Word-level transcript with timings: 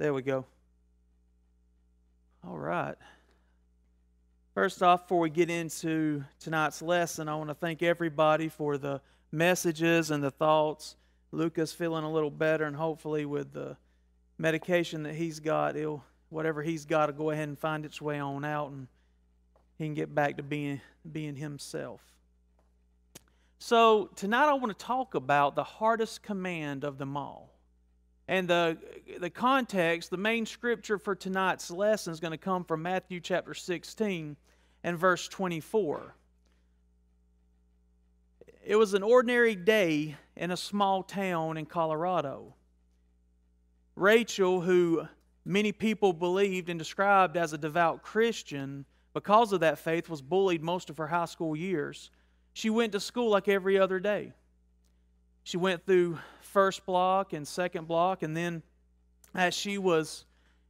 There 0.00 0.14
we 0.14 0.22
go. 0.22 0.46
All 2.42 2.56
right. 2.56 2.94
First 4.54 4.82
off, 4.82 5.02
before 5.02 5.18
we 5.20 5.28
get 5.28 5.50
into 5.50 6.24
tonight's 6.38 6.80
lesson, 6.80 7.28
I 7.28 7.34
want 7.34 7.50
to 7.50 7.54
thank 7.54 7.82
everybody 7.82 8.48
for 8.48 8.78
the 8.78 9.02
messages 9.30 10.10
and 10.10 10.24
the 10.24 10.30
thoughts. 10.30 10.96
Lucas 11.32 11.74
feeling 11.74 12.04
a 12.04 12.10
little 12.10 12.30
better, 12.30 12.64
and 12.64 12.74
hopefully, 12.74 13.26
with 13.26 13.52
the 13.52 13.76
medication 14.38 15.02
that 15.02 15.16
he's 15.16 15.38
got, 15.38 15.74
he'll 15.74 16.02
whatever 16.30 16.62
he's 16.62 16.86
got 16.86 17.08
to 17.08 17.12
go 17.12 17.28
ahead 17.28 17.48
and 17.48 17.58
find 17.58 17.84
its 17.84 18.00
way 18.00 18.18
on 18.18 18.42
out, 18.42 18.70
and 18.70 18.86
he 19.76 19.84
can 19.84 19.92
get 19.92 20.14
back 20.14 20.38
to 20.38 20.42
being 20.42 20.80
being 21.12 21.36
himself. 21.36 22.00
So 23.58 24.08
tonight, 24.16 24.48
I 24.48 24.54
want 24.54 24.78
to 24.78 24.82
talk 24.82 25.14
about 25.14 25.56
the 25.56 25.64
hardest 25.64 26.22
command 26.22 26.84
of 26.84 26.96
them 26.96 27.18
all. 27.18 27.49
And 28.30 28.46
the, 28.46 28.78
the 29.18 29.28
context, 29.28 30.10
the 30.10 30.16
main 30.16 30.46
scripture 30.46 30.98
for 30.98 31.16
tonight's 31.16 31.68
lesson 31.68 32.12
is 32.12 32.20
going 32.20 32.30
to 32.30 32.38
come 32.38 32.62
from 32.62 32.80
Matthew 32.80 33.18
chapter 33.18 33.54
16 33.54 34.36
and 34.84 34.96
verse 34.96 35.26
24. 35.26 36.14
It 38.64 38.76
was 38.76 38.94
an 38.94 39.02
ordinary 39.02 39.56
day 39.56 40.14
in 40.36 40.52
a 40.52 40.56
small 40.56 41.02
town 41.02 41.56
in 41.56 41.66
Colorado. 41.66 42.54
Rachel, 43.96 44.60
who 44.60 45.08
many 45.44 45.72
people 45.72 46.12
believed 46.12 46.68
and 46.68 46.78
described 46.78 47.36
as 47.36 47.52
a 47.52 47.58
devout 47.58 48.04
Christian, 48.04 48.84
because 49.12 49.52
of 49.52 49.58
that 49.58 49.80
faith, 49.80 50.08
was 50.08 50.22
bullied 50.22 50.62
most 50.62 50.88
of 50.88 50.98
her 50.98 51.08
high 51.08 51.24
school 51.24 51.56
years. 51.56 52.12
She 52.52 52.70
went 52.70 52.92
to 52.92 53.00
school 53.00 53.30
like 53.30 53.48
every 53.48 53.76
other 53.76 53.98
day. 53.98 54.34
She 55.50 55.56
went 55.56 55.84
through 55.84 56.16
first 56.42 56.86
block 56.86 57.32
and 57.32 57.46
second 57.46 57.88
block, 57.88 58.22
and 58.22 58.36
then 58.36 58.62
as 59.34 59.52
she 59.52 59.78
was 59.78 60.24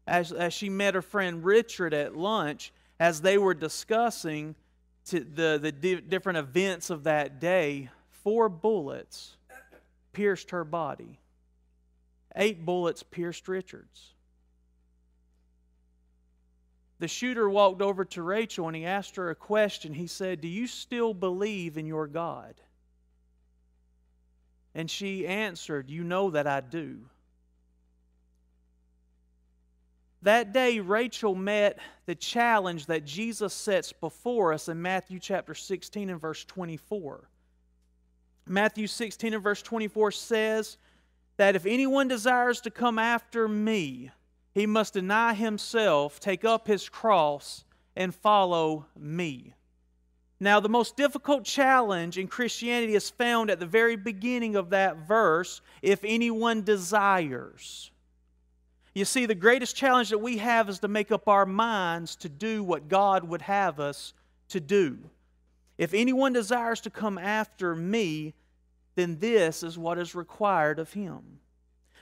as, 0.07 0.33
as 0.33 0.55
she 0.55 0.71
met 0.71 0.95
her 0.95 1.03
friend 1.03 1.45
Richard 1.45 1.93
at 1.93 2.17
lunch, 2.17 2.73
as 2.99 3.21
they 3.21 3.37
were 3.37 3.53
discussing 3.53 4.55
the, 5.05 5.59
the 5.61 5.71
di- 5.71 6.01
different 6.01 6.39
events 6.39 6.89
of 6.89 7.05
that 7.05 7.39
day, 7.41 7.91
four 8.09 8.49
bullets 8.49 9.37
pierced 10.15 10.53
her 10.53 10.65
body. 10.65 11.19
Eight 12.35 12.65
bullets 12.65 13.03
pierced 13.03 13.49
Richard's. 13.49 14.15
The 17.01 17.09
shooter 17.09 17.51
walked 17.51 17.83
over 17.83 18.07
to 18.07 18.23
Rachel 18.23 18.67
and 18.67 18.75
he 18.75 18.87
asked 18.87 19.17
her 19.17 19.29
a 19.29 19.35
question. 19.35 19.93
He 19.93 20.07
said, 20.07 20.41
Do 20.41 20.49
you 20.49 20.67
still 20.67 21.13
believe 21.13 21.77
in 21.77 21.85
your 21.85 22.07
God? 22.07 22.55
And 24.75 24.91
she 24.91 25.27
answered, 25.27 25.91
You 25.91 26.05
know 26.05 26.31
that 26.31 26.47
I 26.47 26.61
do. 26.61 27.01
That 30.23 30.53
day, 30.53 30.81
Rachel 30.81 31.35
met 31.35 31.79
the 32.05 32.15
challenge 32.15 32.87
that 32.87 33.07
Jesus 33.07 33.55
sets 33.55 33.93
before 33.93 34.53
us 34.53 34.69
in 34.69 34.81
Matthew 34.81 35.19
chapter 35.19 35.55
16 35.55 36.11
and 36.11 36.21
verse 36.21 36.45
24. 36.45 37.29
Matthew 38.47 38.87
16 38.87 39.33
and 39.35 39.43
verse 39.43 39.63
24 39.63 40.11
says 40.11 40.77
that 41.37 41.57
if 41.57 41.65
anyone 41.65 42.09
desires 42.09 42.61
to 42.63 42.71
come 42.71 42.99
after 42.99 43.49
me, 43.49 44.11
he 44.53 44.67
must 44.67 44.95
deny 44.95 45.33
himself, 45.33 46.21
take 46.21 46.45
up 46.45 46.67
his 46.67 46.89
cross, 46.89 47.65
and 47.97 48.15
follow 48.15 48.87
me. 48.99 49.55
Now, 50.43 50.59
the 50.59 50.71
most 50.71 50.97
difficult 50.97 51.45
challenge 51.45 52.17
in 52.17 52.27
Christianity 52.27 52.95
is 52.95 53.11
found 53.11 53.51
at 53.51 53.61
the 53.61 53.67
very 53.67 53.95
beginning 53.97 54.57
of 54.57 54.71
that 54.71 55.07
verse 55.07 55.61
if 55.83 56.03
anyone 56.03 56.63
desires. 56.63 57.91
You 58.95 59.05
see, 59.05 59.27
the 59.27 59.35
greatest 59.35 59.77
challenge 59.77 60.09
that 60.09 60.19
we 60.19 60.39
have 60.39 60.71
is 60.71 60.79
to 60.81 60.89
make 60.89 61.13
up 61.13 61.29
our 61.29 61.45
minds 61.45 62.17
to 62.17 62.29
do 62.29 62.65
what 62.65 62.89
God 62.89 63.25
would 63.25 63.43
have 63.43 63.79
us 63.79 64.15
to 64.49 64.61
do. 64.61 64.99
If 65.77 65.93
anyone 65.93 66.33
desires 66.33 66.81
to 66.83 66.91
come 66.91 67.19
after 67.19 67.77
me, 67.77 68.35
then 68.95 69.19
this 69.19 69.63
is 69.63 69.79
what 69.79 69.99
is 69.99 70.15
required 70.15 70.79
of 70.79 70.93
him. 70.93 71.41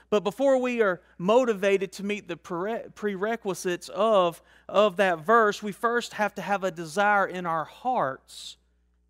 But 0.09 0.23
before 0.23 0.57
we 0.57 0.81
are 0.81 1.01
motivated 1.17 1.91
to 1.93 2.03
meet 2.03 2.27
the 2.27 2.37
prerequisites 2.37 3.89
of, 3.89 4.41
of 4.67 4.97
that 4.97 5.19
verse, 5.19 5.61
we 5.61 5.71
first 5.71 6.13
have 6.13 6.33
to 6.35 6.41
have 6.41 6.63
a 6.63 6.71
desire 6.71 7.27
in 7.27 7.45
our 7.45 7.65
hearts 7.65 8.57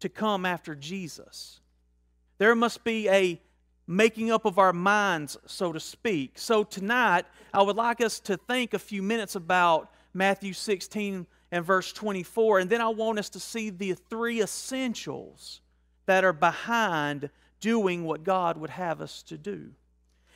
to 0.01 0.09
come 0.09 0.45
after 0.45 0.75
Jesus. 0.75 1.61
There 2.37 2.55
must 2.55 2.83
be 2.83 3.07
a 3.09 3.41
making 3.87 4.29
up 4.29 4.45
of 4.45 4.59
our 4.59 4.73
minds, 4.73 5.37
so 5.45 5.71
to 5.73 5.79
speak. 5.79 6.33
So 6.35 6.63
tonight, 6.63 7.25
I 7.53 7.61
would 7.63 7.75
like 7.75 8.01
us 8.01 8.19
to 8.21 8.37
think 8.37 8.73
a 8.73 8.79
few 8.79 9.01
minutes 9.01 9.35
about 9.35 9.91
Matthew 10.13 10.53
16 10.53 11.25
and 11.51 11.65
verse 11.65 11.91
24, 11.93 12.59
and 12.59 12.69
then 12.69 12.81
I 12.81 12.89
want 12.89 13.19
us 13.19 13.29
to 13.29 13.39
see 13.39 13.69
the 13.69 13.93
three 14.09 14.41
essentials 14.41 15.61
that 16.05 16.23
are 16.23 16.33
behind 16.33 17.29
doing 17.59 18.03
what 18.03 18.23
God 18.23 18.57
would 18.57 18.69
have 18.69 19.01
us 19.01 19.23
to 19.23 19.37
do. 19.37 19.71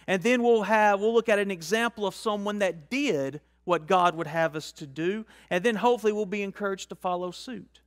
And 0.08 0.22
then 0.22 0.44
we'll 0.44 0.64
have 0.64 1.00
we'll 1.00 1.14
look 1.14 1.30
at 1.30 1.40
an 1.40 1.52
example 1.52 2.06
of 2.06 2.16
someone 2.16 2.59
that 2.59 2.90
did 2.90 3.41
what 3.64 3.88
God 3.88 4.16
would 4.16 4.28
have 4.28 4.56
us 4.56 4.72
to 4.74 4.86
do, 4.86 5.25
and 5.50 5.64
then 5.64 5.75
hopefully 5.75 6.12
we'll 6.12 6.25
be 6.25 6.41
encouraged 6.41 6.90
to 6.90 6.96
follow 6.96 7.31
suit. 7.31 7.81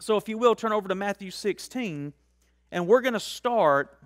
So 0.00 0.16
if 0.16 0.28
you 0.28 0.38
will 0.38 0.54
turn 0.54 0.72
over 0.72 0.88
to 0.88 0.94
Matthew 0.94 1.30
16 1.30 2.12
and 2.70 2.86
we're 2.86 3.00
going 3.00 3.14
to 3.14 3.20
start 3.20 3.98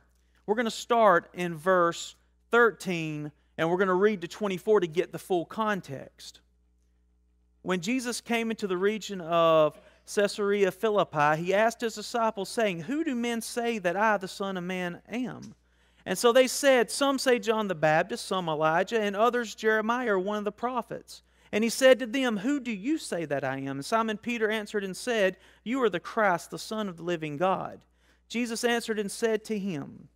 we're 0.46 0.54
going 0.56 0.64
to 0.64 0.70
start 0.70 1.30
in 1.34 1.54
verse 1.54 2.16
13 2.50 3.30
and 3.56 3.70
we're 3.70 3.76
going 3.76 3.88
to 3.88 3.94
read 3.94 4.22
to 4.22 4.28
24 4.28 4.80
to 4.80 4.86
get 4.86 5.12
the 5.12 5.18
full 5.18 5.44
context. 5.44 6.40
When 7.62 7.80
Jesus 7.80 8.20
came 8.20 8.50
into 8.50 8.66
the 8.66 8.76
region 8.76 9.20
of 9.20 9.80
Caesarea 10.12 10.72
Philippi, 10.72 11.36
he 11.36 11.54
asked 11.54 11.82
his 11.82 11.94
disciples, 11.94 12.48
saying, 12.48 12.80
Who 12.80 13.04
do 13.04 13.14
men 13.14 13.42
say 13.42 13.78
that 13.78 13.96
I, 13.96 14.16
the 14.16 14.28
Son 14.28 14.56
of 14.56 14.64
Man, 14.64 15.02
am? 15.08 15.54
And 16.06 16.16
so 16.16 16.32
they 16.32 16.46
said, 16.46 16.90
Some 16.90 17.18
say 17.18 17.38
John 17.38 17.68
the 17.68 17.74
Baptist, 17.74 18.26
some 18.26 18.48
Elijah, 18.48 19.00
and 19.00 19.14
others 19.14 19.54
Jeremiah 19.54 20.14
or 20.14 20.18
one 20.18 20.38
of 20.38 20.44
the 20.44 20.52
prophets. 20.52 21.22
And 21.52 21.64
he 21.64 21.70
said 21.70 21.98
to 21.98 22.06
them, 22.06 22.38
Who 22.38 22.60
do 22.60 22.72
you 22.72 22.96
say 22.98 23.24
that 23.24 23.44
I 23.44 23.58
am? 23.58 23.78
And 23.78 23.84
Simon 23.84 24.16
Peter 24.16 24.50
answered 24.50 24.84
and 24.84 24.96
said, 24.96 25.36
You 25.64 25.82
are 25.82 25.90
the 25.90 26.00
Christ, 26.00 26.50
the 26.50 26.58
Son 26.58 26.88
of 26.88 26.96
the 26.96 27.02
living 27.02 27.36
God. 27.36 27.80
Jesus 28.28 28.62
answered 28.62 28.98
and 28.98 29.10
said 29.10 29.44
to 29.44 29.58
him, 29.58 30.08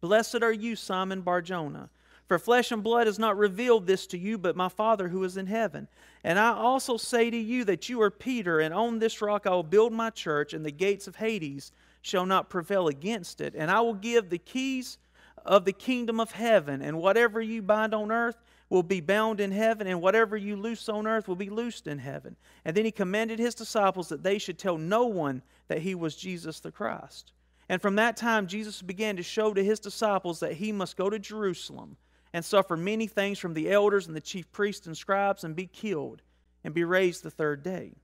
Blessed 0.00 0.42
are 0.42 0.52
you, 0.52 0.76
Simon 0.76 1.22
Barjona, 1.22 1.88
for 2.28 2.38
flesh 2.38 2.70
and 2.70 2.82
blood 2.82 3.06
has 3.06 3.18
not 3.18 3.38
revealed 3.38 3.86
this 3.86 4.06
to 4.08 4.18
you, 4.18 4.36
but 4.36 4.54
my 4.54 4.68
Father 4.68 5.08
who 5.08 5.24
is 5.24 5.38
in 5.38 5.46
heaven. 5.46 5.88
And 6.22 6.38
I 6.38 6.50
also 6.50 6.98
say 6.98 7.30
to 7.30 7.36
you 7.36 7.64
that 7.64 7.88
you 7.88 8.02
are 8.02 8.10
Peter, 8.10 8.60
and 8.60 8.74
on 8.74 8.98
this 8.98 9.22
rock 9.22 9.46
I 9.46 9.50
will 9.50 9.62
build 9.62 9.92
my 9.92 10.10
church, 10.10 10.52
and 10.52 10.64
the 10.64 10.70
gates 10.70 11.06
of 11.06 11.16
Hades 11.16 11.72
shall 12.02 12.26
not 12.26 12.50
prevail 12.50 12.88
against 12.88 13.40
it. 13.40 13.54
And 13.56 13.70
I 13.70 13.80
will 13.80 13.94
give 13.94 14.28
the 14.28 14.38
keys 14.38 14.98
of 15.46 15.64
the 15.64 15.72
kingdom 15.72 16.20
of 16.20 16.32
heaven. 16.32 16.82
And 16.82 16.98
whatever 16.98 17.40
you 17.40 17.62
bind 17.62 17.94
on 17.94 18.12
earth 18.12 18.36
will 18.68 18.82
be 18.82 19.00
bound 19.00 19.40
in 19.40 19.52
heaven, 19.52 19.86
and 19.86 20.00
whatever 20.00 20.36
you 20.36 20.56
loose 20.56 20.88
on 20.88 21.06
earth 21.06 21.28
will 21.28 21.36
be 21.36 21.50
loosed 21.50 21.86
in 21.86 21.98
heaven. 21.98 22.36
And 22.64 22.76
then 22.76 22.84
he 22.84 22.90
commanded 22.90 23.38
his 23.38 23.54
disciples 23.54 24.08
that 24.08 24.22
they 24.22 24.38
should 24.38 24.58
tell 24.58 24.76
no 24.76 25.06
one 25.06 25.42
that 25.68 25.82
he 25.82 25.94
was 25.94 26.16
Jesus 26.16 26.60
the 26.60 26.72
Christ. 26.72 27.32
And 27.68 27.80
from 27.80 27.96
that 27.96 28.16
time, 28.16 28.46
Jesus 28.46 28.82
began 28.82 29.16
to 29.16 29.22
show 29.22 29.52
to 29.54 29.64
his 29.64 29.80
disciples 29.80 30.40
that 30.40 30.54
he 30.54 30.72
must 30.72 30.96
go 30.96 31.10
to 31.10 31.18
Jerusalem 31.18 31.96
and 32.32 32.44
suffer 32.44 32.76
many 32.76 33.06
things 33.06 33.38
from 33.38 33.54
the 33.54 33.70
elders 33.70 34.06
and 34.06 34.16
the 34.16 34.20
chief 34.20 34.50
priests 34.52 34.86
and 34.86 34.96
scribes 34.96 35.44
and 35.44 35.56
be 35.56 35.66
killed 35.66 36.22
and 36.64 36.74
be 36.74 36.84
raised 36.84 37.22
the 37.22 37.30
third 37.30 37.62
day. 37.62 37.94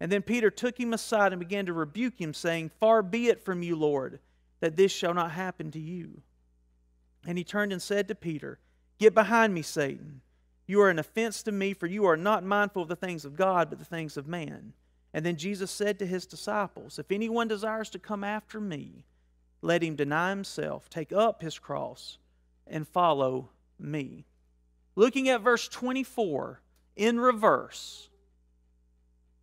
And 0.00 0.10
then 0.10 0.22
Peter 0.22 0.50
took 0.50 0.78
him 0.78 0.94
aside 0.94 1.32
and 1.32 1.40
began 1.40 1.66
to 1.66 1.72
rebuke 1.72 2.18
him, 2.18 2.32
saying, 2.32 2.70
Far 2.80 3.02
be 3.02 3.28
it 3.28 3.44
from 3.44 3.62
you, 3.62 3.76
Lord, 3.76 4.20
that 4.60 4.76
this 4.76 4.92
shall 4.92 5.12
not 5.12 5.32
happen 5.32 5.70
to 5.72 5.78
you. 5.78 6.22
And 7.26 7.36
he 7.36 7.44
turned 7.44 7.72
and 7.72 7.82
said 7.82 8.08
to 8.08 8.14
Peter, 8.14 8.58
Get 8.98 9.14
behind 9.14 9.54
me, 9.54 9.62
Satan. 9.62 10.20
You 10.66 10.80
are 10.82 10.90
an 10.90 10.98
offense 10.98 11.42
to 11.44 11.52
me, 11.52 11.74
for 11.74 11.86
you 11.86 12.06
are 12.06 12.16
not 12.16 12.44
mindful 12.44 12.82
of 12.82 12.88
the 12.88 12.96
things 12.96 13.24
of 13.24 13.36
God, 13.36 13.70
but 13.70 13.78
the 13.78 13.84
things 13.84 14.16
of 14.16 14.28
man. 14.28 14.72
And 15.12 15.26
then 15.26 15.36
Jesus 15.36 15.70
said 15.70 15.98
to 15.98 16.06
his 16.06 16.26
disciples, 16.26 16.98
If 16.98 17.10
anyone 17.10 17.48
desires 17.48 17.90
to 17.90 17.98
come 17.98 18.22
after 18.22 18.60
me, 18.60 19.04
let 19.62 19.82
him 19.82 19.96
deny 19.96 20.30
himself, 20.30 20.88
take 20.88 21.12
up 21.12 21.42
his 21.42 21.58
cross, 21.58 22.18
and 22.66 22.86
follow 22.86 23.50
me. 23.78 24.24
Looking 24.94 25.28
at 25.28 25.40
verse 25.40 25.68
24 25.68 26.60
in 26.96 27.18
reverse, 27.18 28.08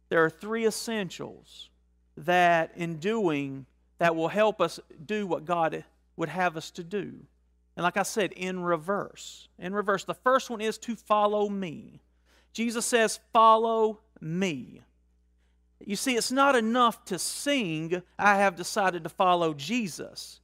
there 0.09 0.23
are 0.23 0.29
three 0.29 0.65
essentials 0.65 1.69
that 2.15 2.71
in 2.75 2.97
doing 2.97 3.65
that 3.97 4.15
will 4.15 4.29
help 4.29 4.61
us 4.61 4.79
do 5.05 5.27
what 5.27 5.45
God 5.45 5.83
would 6.15 6.29
have 6.29 6.55
us 6.57 6.71
to 6.71 6.83
do. 6.83 7.15
And 7.77 7.83
like 7.83 7.95
I 7.95 8.03
said, 8.03 8.31
in 8.31 8.63
reverse. 8.63 9.49
In 9.59 9.71
reverse. 9.71 10.03
The 10.03 10.15
first 10.15 10.49
one 10.49 10.61
is 10.61 10.79
to 10.79 10.95
follow 10.95 11.47
me. 11.47 12.01
Jesus 12.51 12.87
says, 12.87 13.19
Follow 13.31 13.99
me. 14.19 14.81
You 15.85 15.95
see, 15.95 16.15
it's 16.15 16.31
not 16.31 16.55
enough 16.55 17.05
to 17.05 17.19
sing, 17.19 18.01
I 18.17 18.37
have 18.37 18.55
decided 18.55 19.03
to 19.03 19.09
follow 19.09 19.53
Jesus. 19.53 20.39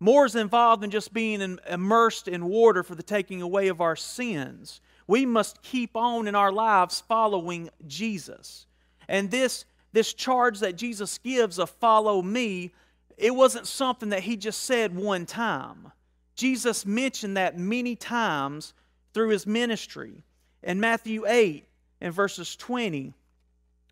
More 0.00 0.26
is 0.26 0.34
involved 0.34 0.82
than 0.82 0.90
just 0.90 1.12
being 1.12 1.56
immersed 1.70 2.26
in 2.26 2.46
water 2.46 2.82
for 2.82 2.96
the 2.96 3.02
taking 3.04 3.40
away 3.40 3.68
of 3.68 3.80
our 3.80 3.94
sins. 3.94 4.80
We 5.06 5.24
must 5.24 5.62
keep 5.62 5.96
on 5.96 6.26
in 6.26 6.34
our 6.34 6.50
lives 6.50 7.00
following 7.06 7.70
Jesus. 7.86 8.66
And 9.06 9.30
this, 9.30 9.64
this 9.92 10.12
charge 10.12 10.58
that 10.58 10.76
Jesus 10.76 11.16
gives 11.18 11.60
of 11.60 11.70
follow 11.70 12.22
me, 12.22 12.72
it 13.16 13.36
wasn't 13.36 13.68
something 13.68 14.08
that 14.08 14.24
he 14.24 14.36
just 14.36 14.64
said 14.64 14.96
one 14.96 15.26
time. 15.26 15.92
Jesus 16.34 16.86
mentioned 16.86 17.36
that 17.36 17.58
many 17.58 17.96
times 17.96 18.74
through 19.12 19.30
his 19.30 19.46
ministry. 19.46 20.22
In 20.62 20.80
Matthew 20.80 21.24
8 21.26 21.66
and 22.00 22.14
verses 22.14 22.56
20 22.56 23.14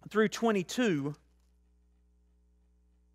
through 0.08 0.28
22, 0.28 1.14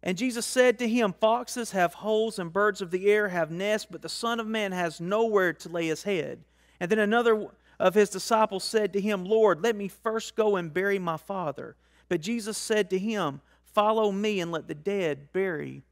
and 0.05 0.17
Jesus 0.17 0.45
said 0.45 0.77
to 0.79 0.87
him, 0.87 1.13
Foxes 1.19 1.71
have 1.71 1.95
holes 1.95 2.37
and 2.37 2.53
birds 2.53 2.79
of 2.79 2.91
the 2.91 3.09
air 3.09 3.27
have 3.29 3.49
nests, 3.49 3.87
but 3.89 4.03
the 4.03 4.09
Son 4.09 4.39
of 4.39 4.45
Man 4.45 4.71
has 4.71 5.01
nowhere 5.01 5.51
to 5.53 5.69
lay 5.69 5.87
his 5.87 6.03
head. 6.03 6.43
And 6.79 6.91
then 6.91 6.99
another 6.99 7.47
of 7.79 7.95
his 7.95 8.11
disciples 8.11 8.63
said 8.63 8.93
to 8.93 9.01
him, 9.01 9.25
Lord, 9.25 9.63
let 9.63 9.75
me 9.75 9.87
first 9.87 10.35
go 10.35 10.57
and 10.57 10.71
bury 10.71 10.99
my 10.99 11.17
father. 11.17 11.75
But 12.07 12.21
Jesus 12.21 12.55
said 12.57 12.91
to 12.91 12.99
him, 12.99 13.41
Follow 13.63 14.11
me 14.11 14.39
and 14.39 14.51
let 14.51 14.67
the 14.67 14.75
dead 14.75 15.33
bury 15.33 15.83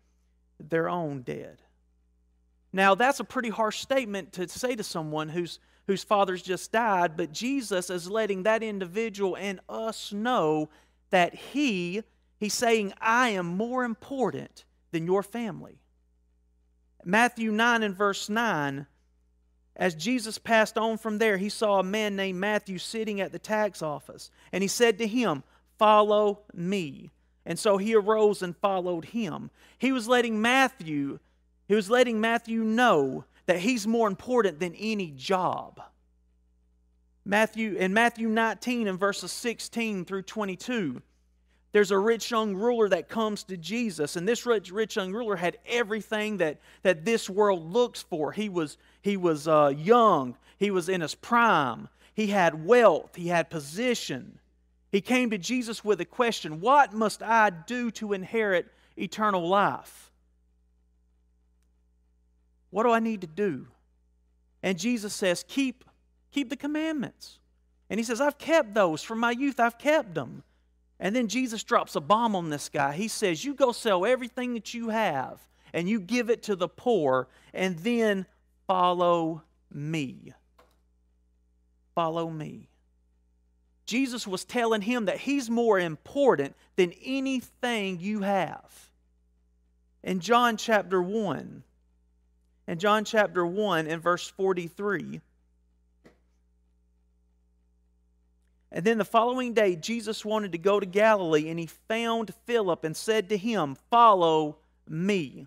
their 0.59 0.87
own 0.87 1.23
dead. 1.23 1.63
Now, 2.73 2.95
that's 2.95 3.19
a 3.19 3.23
pretty 3.23 3.49
harsh 3.49 3.79
statement 3.79 4.33
to 4.33 4.49
say 4.49 4.75
to 4.75 4.83
someone 4.83 5.29
whose, 5.29 5.59
whose 5.87 6.03
father's 6.03 6.41
just 6.41 6.71
died, 6.71 7.15
but 7.15 7.31
Jesus 7.31 7.89
is 7.89 8.09
letting 8.09 8.43
that 8.43 8.63
individual 8.63 9.37
and 9.37 9.59
us 9.69 10.11
know 10.11 10.69
that 11.11 11.35
he 11.35 12.03
He's 12.43 12.53
saying, 12.53 12.91
I 12.99 13.29
am 13.29 13.45
more 13.45 13.85
important 13.85 14.65
than 14.91 15.05
your 15.05 15.23
family. 15.23 15.79
Matthew 17.05 17.53
9 17.53 17.83
and 17.83 17.95
verse 17.95 18.27
9, 18.27 18.85
as 19.77 19.95
Jesus 19.95 20.37
passed 20.37 20.77
on 20.77 20.97
from 20.97 21.19
there, 21.19 21.37
he 21.37 21.47
saw 21.47 21.79
a 21.79 21.83
man 21.83 22.17
named 22.17 22.41
Matthew 22.41 22.79
sitting 22.79 23.21
at 23.21 23.31
the 23.31 23.39
tax 23.39 23.81
office. 23.81 24.29
And 24.51 24.61
he 24.61 24.67
said 24.67 24.97
to 24.97 25.07
him, 25.07 25.43
Follow 25.79 26.41
me. 26.53 27.11
And 27.45 27.57
so 27.57 27.77
he 27.77 27.95
arose 27.95 28.41
and 28.41 28.57
followed 28.57 29.05
him. 29.05 29.49
He 29.77 29.93
was 29.93 30.09
letting 30.09 30.41
Matthew, 30.41 31.19
he 31.67 31.75
was 31.75 31.89
letting 31.89 32.19
Matthew 32.19 32.63
know 32.63 33.25
that 33.45 33.59
he's 33.59 33.87
more 33.87 34.07
important 34.07 34.59
than 34.59 34.75
any 34.75 35.11
job. 35.11 35.81
Matthew 37.25 37.75
in 37.75 37.93
Matthew 37.93 38.27
19 38.27 38.87
and 38.87 38.99
verses 38.99 39.31
16 39.31 40.05
through 40.05 40.23
22, 40.23 41.01
there's 41.71 41.91
a 41.91 41.97
rich 41.97 42.29
young 42.29 42.55
ruler 42.55 42.87
that 42.89 43.09
comes 43.09 43.43
to 43.45 43.57
Jesus, 43.57 44.15
and 44.15 44.27
this 44.27 44.45
rich, 44.45 44.71
rich 44.71 44.95
young 44.95 45.11
ruler 45.11 45.35
had 45.35 45.57
everything 45.65 46.37
that, 46.37 46.59
that 46.83 47.03
this 47.03 47.29
world 47.29 47.71
looks 47.71 48.03
for. 48.03 48.31
He 48.31 48.47
was, 48.47 48.77
he 49.01 49.17
was 49.17 49.47
uh, 49.47 49.73
young, 49.75 50.37
he 50.59 50.69
was 50.69 50.87
in 50.87 51.01
his 51.01 51.15
prime, 51.15 51.89
he 52.13 52.27
had 52.27 52.65
wealth, 52.65 53.15
he 53.15 53.29
had 53.29 53.49
position. 53.49 54.39
He 54.91 55.01
came 55.01 55.31
to 55.31 55.39
Jesus 55.39 55.83
with 55.83 55.99
a 55.99 56.05
question 56.05 56.61
What 56.61 56.93
must 56.93 57.23
I 57.23 57.49
do 57.49 57.89
to 57.91 58.13
inherit 58.13 58.67
eternal 58.95 59.47
life? 59.47 60.11
What 62.73 62.83
do 62.83 62.91
I 62.91 62.99
need 62.99 63.21
to 63.21 63.27
do? 63.27 63.67
And 64.63 64.79
Jesus 64.79 65.13
says, 65.13 65.45
Keep, 65.47 65.83
keep 66.31 66.49
the 66.49 66.55
commandments. 66.55 67.37
And 67.87 67.99
he 67.99 68.03
says, 68.03 68.19
I've 68.19 68.39
kept 68.39 68.73
those 68.73 69.03
from 69.03 69.19
my 69.19 69.29
youth, 69.29 69.59
I've 69.59 69.77
kept 69.77 70.15
them. 70.15 70.41
And 70.99 71.15
then 71.15 71.27
Jesus 71.27 71.63
drops 71.63 71.95
a 71.95 72.01
bomb 72.01 72.35
on 72.35 72.49
this 72.49 72.69
guy. 72.69 72.93
He 72.93 73.07
says, 73.07 73.45
You 73.45 73.53
go 73.53 73.73
sell 73.73 74.07
everything 74.07 74.55
that 74.55 74.73
you 74.73 74.89
have 74.89 75.39
and 75.71 75.87
you 75.87 75.99
give 75.99 76.31
it 76.31 76.43
to 76.43 76.55
the 76.55 76.67
poor, 76.67 77.27
and 77.53 77.77
then 77.79 78.25
follow 78.67 79.43
me. 79.71 80.33
Follow 81.93 82.29
me. 82.29 82.69
Jesus 83.85 84.25
was 84.25 84.45
telling 84.45 84.81
him 84.81 85.05
that 85.05 85.17
he's 85.17 85.49
more 85.49 85.79
important 85.79 86.55
than 86.75 86.93
anything 87.03 87.99
you 87.99 88.21
have. 88.21 88.89
In 90.03 90.19
John 90.19 90.57
chapter 90.57 91.01
1, 91.01 91.63
in 92.67 92.79
John 92.79 93.05
chapter 93.05 93.45
1 93.45 93.87
and 93.87 94.01
verse 94.01 94.27
43, 94.27 95.21
And 98.73 98.83
then 98.83 98.97
the 98.97 99.05
following 99.05 99.53
day, 99.53 99.75
Jesus 99.75 100.25
wanted 100.25 100.51
to 100.53 100.57
go 100.57 100.79
to 100.79 100.85
Galilee, 100.85 101.49
and 101.49 101.59
he 101.59 101.67
found 101.67 102.33
Philip 102.45 102.83
and 102.83 102.97
said 102.97 103.29
to 103.29 103.37
him, 103.37 103.77
Follow 103.91 104.57
me. 104.89 105.45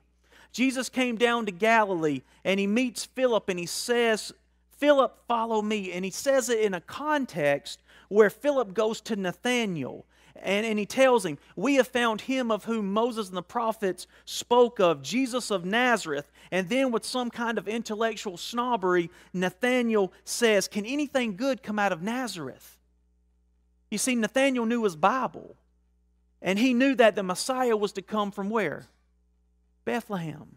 Jesus 0.52 0.88
came 0.88 1.16
down 1.16 1.44
to 1.46 1.52
Galilee, 1.52 2.22
and 2.44 2.60
he 2.60 2.68
meets 2.68 3.04
Philip, 3.04 3.48
and 3.48 3.58
he 3.58 3.66
says, 3.66 4.32
Philip, 4.78 5.18
follow 5.26 5.60
me. 5.60 5.92
And 5.92 6.04
he 6.04 6.10
says 6.10 6.48
it 6.48 6.60
in 6.60 6.72
a 6.72 6.80
context 6.80 7.82
where 8.08 8.30
Philip 8.30 8.72
goes 8.74 9.00
to 9.02 9.16
Nathanael. 9.16 10.06
And, 10.42 10.66
and 10.66 10.78
he 10.78 10.86
tells 10.86 11.24
him, 11.24 11.38
We 11.54 11.76
have 11.76 11.88
found 11.88 12.22
him 12.22 12.50
of 12.50 12.64
whom 12.64 12.92
Moses 12.92 13.28
and 13.28 13.36
the 13.36 13.42
prophets 13.42 14.06
spoke 14.24 14.80
of, 14.80 15.02
Jesus 15.02 15.50
of 15.50 15.64
Nazareth. 15.64 16.30
And 16.50 16.68
then, 16.68 16.92
with 16.92 17.04
some 17.04 17.30
kind 17.30 17.58
of 17.58 17.68
intellectual 17.68 18.36
snobbery, 18.36 19.10
Nathanael 19.32 20.12
says, 20.24 20.68
Can 20.68 20.86
anything 20.86 21.36
good 21.36 21.62
come 21.62 21.78
out 21.78 21.92
of 21.92 22.02
Nazareth? 22.02 22.76
You 23.90 23.98
see, 23.98 24.14
Nathanael 24.14 24.66
knew 24.66 24.84
his 24.84 24.96
Bible, 24.96 25.56
and 26.42 26.58
he 26.58 26.74
knew 26.74 26.94
that 26.96 27.14
the 27.14 27.22
Messiah 27.22 27.76
was 27.76 27.92
to 27.92 28.02
come 28.02 28.30
from 28.30 28.50
where? 28.50 28.86
Bethlehem. 29.84 30.56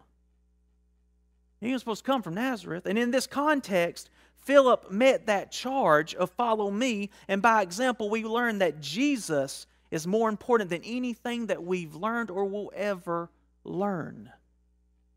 He 1.60 1.72
was 1.72 1.82
supposed 1.82 2.04
to 2.04 2.10
come 2.10 2.22
from 2.22 2.34
Nazareth. 2.34 2.86
And 2.86 2.98
in 2.98 3.10
this 3.10 3.26
context, 3.26 4.08
Philip 4.42 4.90
met 4.90 5.26
that 5.26 5.52
charge 5.52 6.14
of 6.14 6.30
follow 6.30 6.70
me. 6.70 7.10
And 7.28 7.42
by 7.42 7.62
example, 7.62 8.10
we 8.10 8.24
learn 8.24 8.58
that 8.58 8.80
Jesus 8.80 9.66
is 9.90 10.06
more 10.06 10.28
important 10.28 10.70
than 10.70 10.82
anything 10.84 11.46
that 11.46 11.62
we've 11.62 11.94
learned 11.94 12.30
or 12.30 12.44
will 12.44 12.72
ever 12.74 13.30
learn. 13.64 14.30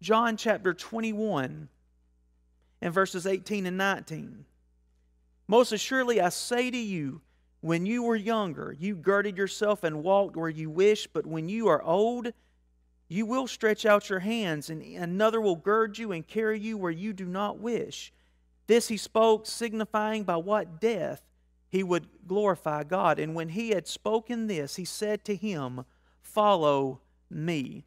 John 0.01 0.35
chapter 0.35 0.73
21 0.73 1.69
and 2.81 2.93
verses 2.93 3.25
18 3.25 3.65
and 3.65 3.77
19. 3.77 4.45
Most 5.47 5.71
assuredly, 5.71 6.19
I 6.19 6.29
say 6.29 6.69
to 6.69 6.77
you, 6.77 7.21
when 7.61 7.85
you 7.85 8.03
were 8.03 8.15
younger, 8.15 8.75
you 8.77 8.95
girded 8.95 9.37
yourself 9.37 9.85
and 9.85 10.03
walked 10.03 10.35
where 10.35 10.49
you 10.49 10.69
wished, 10.69 11.13
but 11.13 11.25
when 11.25 11.47
you 11.47 11.69
are 11.69 11.81
old, 11.81 12.33
you 13.07 13.25
will 13.25 13.47
stretch 13.47 13.85
out 13.85 14.09
your 14.09 14.19
hands, 14.19 14.69
and 14.69 14.81
another 14.81 15.39
will 15.39 15.55
gird 15.55 15.97
you 15.97 16.11
and 16.11 16.27
carry 16.27 16.59
you 16.59 16.77
where 16.77 16.91
you 16.91 17.13
do 17.13 17.25
not 17.25 17.59
wish. 17.59 18.11
This 18.73 18.87
he 18.87 18.97
spoke, 18.97 19.45
signifying 19.45 20.23
by 20.23 20.37
what 20.37 20.81
death 20.81 21.21
he 21.69 21.83
would 21.83 22.07
glorify 22.25 22.83
God. 22.83 23.19
And 23.19 23.35
when 23.35 23.49
he 23.49 23.69
had 23.69 23.87
spoken 23.87 24.47
this, 24.47 24.77
he 24.77 24.83
said 24.83 25.23
to 25.25 25.35
him, 25.35 25.85
Follow 26.23 27.01
me. 27.29 27.85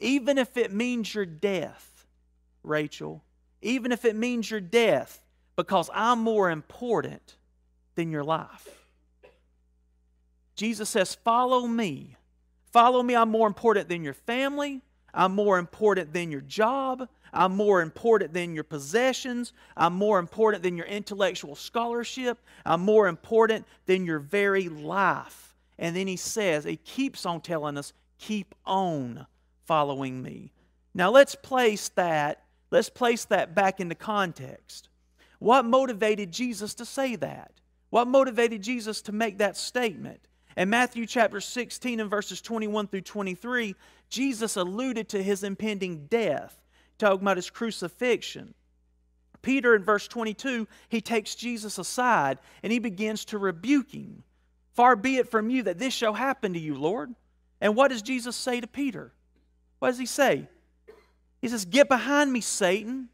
Even 0.00 0.38
if 0.38 0.56
it 0.56 0.72
means 0.72 1.14
your 1.14 1.26
death, 1.26 2.06
Rachel, 2.62 3.22
even 3.60 3.92
if 3.92 4.06
it 4.06 4.16
means 4.16 4.50
your 4.50 4.62
death, 4.62 5.22
because 5.54 5.90
I'm 5.92 6.20
more 6.20 6.50
important 6.50 7.36
than 7.94 8.10
your 8.10 8.24
life. 8.24 8.86
Jesus 10.56 10.88
says, 10.88 11.14
Follow 11.14 11.66
me. 11.66 12.16
Follow 12.72 13.02
me. 13.02 13.14
I'm 13.14 13.28
more 13.28 13.48
important 13.48 13.90
than 13.90 14.02
your 14.02 14.14
family. 14.14 14.80
I'm 15.12 15.34
more 15.34 15.58
important 15.58 16.14
than 16.14 16.30
your 16.30 16.40
job. 16.40 17.06
I'm 17.32 17.56
more 17.56 17.80
important 17.80 18.34
than 18.34 18.54
your 18.54 18.64
possessions. 18.64 19.52
I'm 19.76 19.94
more 19.94 20.18
important 20.18 20.62
than 20.62 20.76
your 20.76 20.86
intellectual 20.86 21.54
scholarship. 21.54 22.38
I'm 22.66 22.80
more 22.80 23.08
important 23.08 23.66
than 23.86 24.04
your 24.04 24.18
very 24.18 24.68
life. 24.68 25.54
And 25.78 25.96
then 25.96 26.06
he 26.06 26.16
says, 26.16 26.64
he 26.64 26.76
keeps 26.76 27.24
on 27.24 27.40
telling 27.40 27.78
us, 27.78 27.92
keep 28.18 28.54
on 28.66 29.26
following 29.64 30.22
me. 30.22 30.52
Now 30.94 31.10
let's 31.10 31.34
place 31.34 31.88
that, 31.90 32.44
let's 32.70 32.90
place 32.90 33.24
that 33.26 33.54
back 33.54 33.80
into 33.80 33.94
context. 33.94 34.88
What 35.38 35.64
motivated 35.64 36.30
Jesus 36.30 36.74
to 36.74 36.84
say 36.84 37.16
that? 37.16 37.52
What 37.90 38.06
motivated 38.06 38.62
Jesus 38.62 39.02
to 39.02 39.12
make 39.12 39.38
that 39.38 39.56
statement? 39.56 40.28
In 40.56 40.70
Matthew 40.70 41.06
chapter 41.06 41.40
16 41.40 41.98
and 41.98 42.10
verses 42.10 42.40
21 42.40 42.88
through 42.88 43.00
23, 43.00 43.74
Jesus 44.08 44.56
alluded 44.56 45.08
to 45.08 45.22
his 45.22 45.42
impending 45.42 46.06
death, 46.06 46.61
talking 47.02 47.22
about 47.22 47.36
his 47.36 47.50
crucifixion. 47.50 48.54
Peter, 49.42 49.74
in 49.74 49.82
verse 49.82 50.06
22, 50.08 50.68
he 50.88 51.00
takes 51.00 51.34
Jesus 51.34 51.78
aside 51.78 52.38
and 52.62 52.72
he 52.72 52.78
begins 52.78 53.24
to 53.26 53.38
rebuke 53.38 53.90
him. 53.90 54.22
Far 54.74 54.96
be 54.96 55.16
it 55.16 55.30
from 55.30 55.50
you 55.50 55.64
that 55.64 55.78
this 55.78 55.92
shall 55.92 56.14
happen 56.14 56.52
to 56.54 56.58
you, 56.58 56.74
Lord. 56.74 57.14
And 57.60 57.76
what 57.76 57.88
does 57.88 58.02
Jesus 58.02 58.36
say 58.36 58.60
to 58.60 58.66
Peter? 58.66 59.12
What 59.80 59.88
does 59.88 59.98
he 59.98 60.06
say? 60.06 60.46
He 61.40 61.48
says, 61.48 61.64
Get 61.64 61.88
behind 61.88 62.32
me, 62.32 62.40
Satan. 62.40 63.08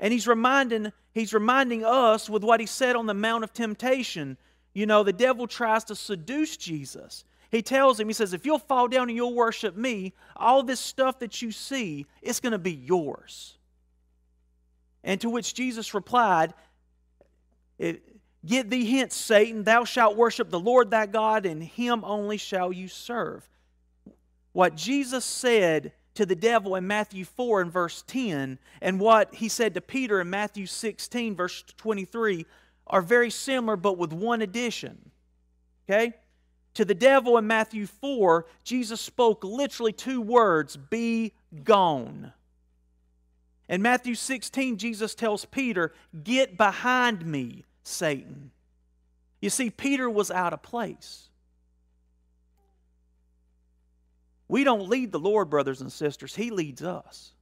And 0.00 0.12
he's 0.12 0.26
reminding, 0.26 0.92
he's 1.12 1.32
reminding 1.32 1.84
us 1.84 2.28
with 2.28 2.42
what 2.42 2.60
he 2.60 2.66
said 2.66 2.96
on 2.96 3.06
the 3.06 3.14
Mount 3.14 3.44
of 3.44 3.52
Temptation 3.52 4.36
you 4.78 4.86
know, 4.86 5.02
the 5.02 5.12
devil 5.12 5.48
tries 5.48 5.82
to 5.86 5.96
seduce 5.96 6.56
Jesus. 6.56 7.24
He 7.50 7.62
tells 7.62 7.98
him, 7.98 8.08
he 8.08 8.12
says, 8.12 8.34
if 8.34 8.44
you'll 8.44 8.58
fall 8.58 8.88
down 8.88 9.08
and 9.08 9.16
you'll 9.16 9.34
worship 9.34 9.76
me, 9.76 10.12
all 10.36 10.62
this 10.62 10.80
stuff 10.80 11.18
that 11.20 11.40
you 11.40 11.50
see, 11.50 12.06
it's 12.20 12.40
going 12.40 12.52
to 12.52 12.58
be 12.58 12.72
yours. 12.72 13.56
And 15.02 15.20
to 15.22 15.30
which 15.30 15.54
Jesus 15.54 15.94
replied, 15.94 16.52
Get 17.78 18.70
thee 18.70 18.90
hence, 18.90 19.16
Satan, 19.16 19.64
thou 19.64 19.84
shalt 19.84 20.16
worship 20.16 20.50
the 20.50 20.60
Lord 20.60 20.90
thy 20.90 21.06
God, 21.06 21.46
and 21.46 21.62
him 21.62 22.04
only 22.04 22.36
shall 22.36 22.72
you 22.72 22.88
serve. 22.88 23.48
What 24.52 24.74
Jesus 24.74 25.24
said 25.24 25.92
to 26.14 26.26
the 26.26 26.36
devil 26.36 26.74
in 26.74 26.86
Matthew 26.86 27.24
4 27.24 27.62
and 27.62 27.72
verse 27.72 28.02
10, 28.06 28.58
and 28.80 29.00
what 29.00 29.34
he 29.34 29.48
said 29.48 29.74
to 29.74 29.80
Peter 29.80 30.20
in 30.20 30.28
Matthew 30.30 30.66
16, 30.66 31.36
verse 31.36 31.64
23, 31.76 32.44
are 32.86 33.02
very 33.02 33.30
similar, 33.30 33.76
but 33.76 33.98
with 33.98 34.12
one 34.12 34.42
addition. 34.42 35.10
Okay? 35.88 36.14
To 36.74 36.84
the 36.84 36.94
devil 36.94 37.36
in 37.38 37.46
Matthew 37.46 37.86
4, 37.86 38.46
Jesus 38.62 39.00
spoke 39.00 39.42
literally 39.42 39.92
two 39.92 40.20
words 40.20 40.76
be 40.76 41.32
gone. 41.64 42.32
In 43.68 43.82
Matthew 43.82 44.14
16, 44.14 44.78
Jesus 44.78 45.14
tells 45.14 45.44
Peter, 45.44 45.92
Get 46.24 46.56
behind 46.56 47.26
me, 47.26 47.64
Satan. 47.82 48.50
You 49.40 49.50
see, 49.50 49.70
Peter 49.70 50.08
was 50.08 50.30
out 50.30 50.52
of 50.52 50.62
place. 50.62 51.28
We 54.48 54.64
don't 54.64 54.88
lead 54.88 55.12
the 55.12 55.18
Lord, 55.18 55.50
brothers 55.50 55.82
and 55.82 55.92
sisters, 55.92 56.34
He 56.34 56.50
leads 56.50 56.82
us. 56.82 57.32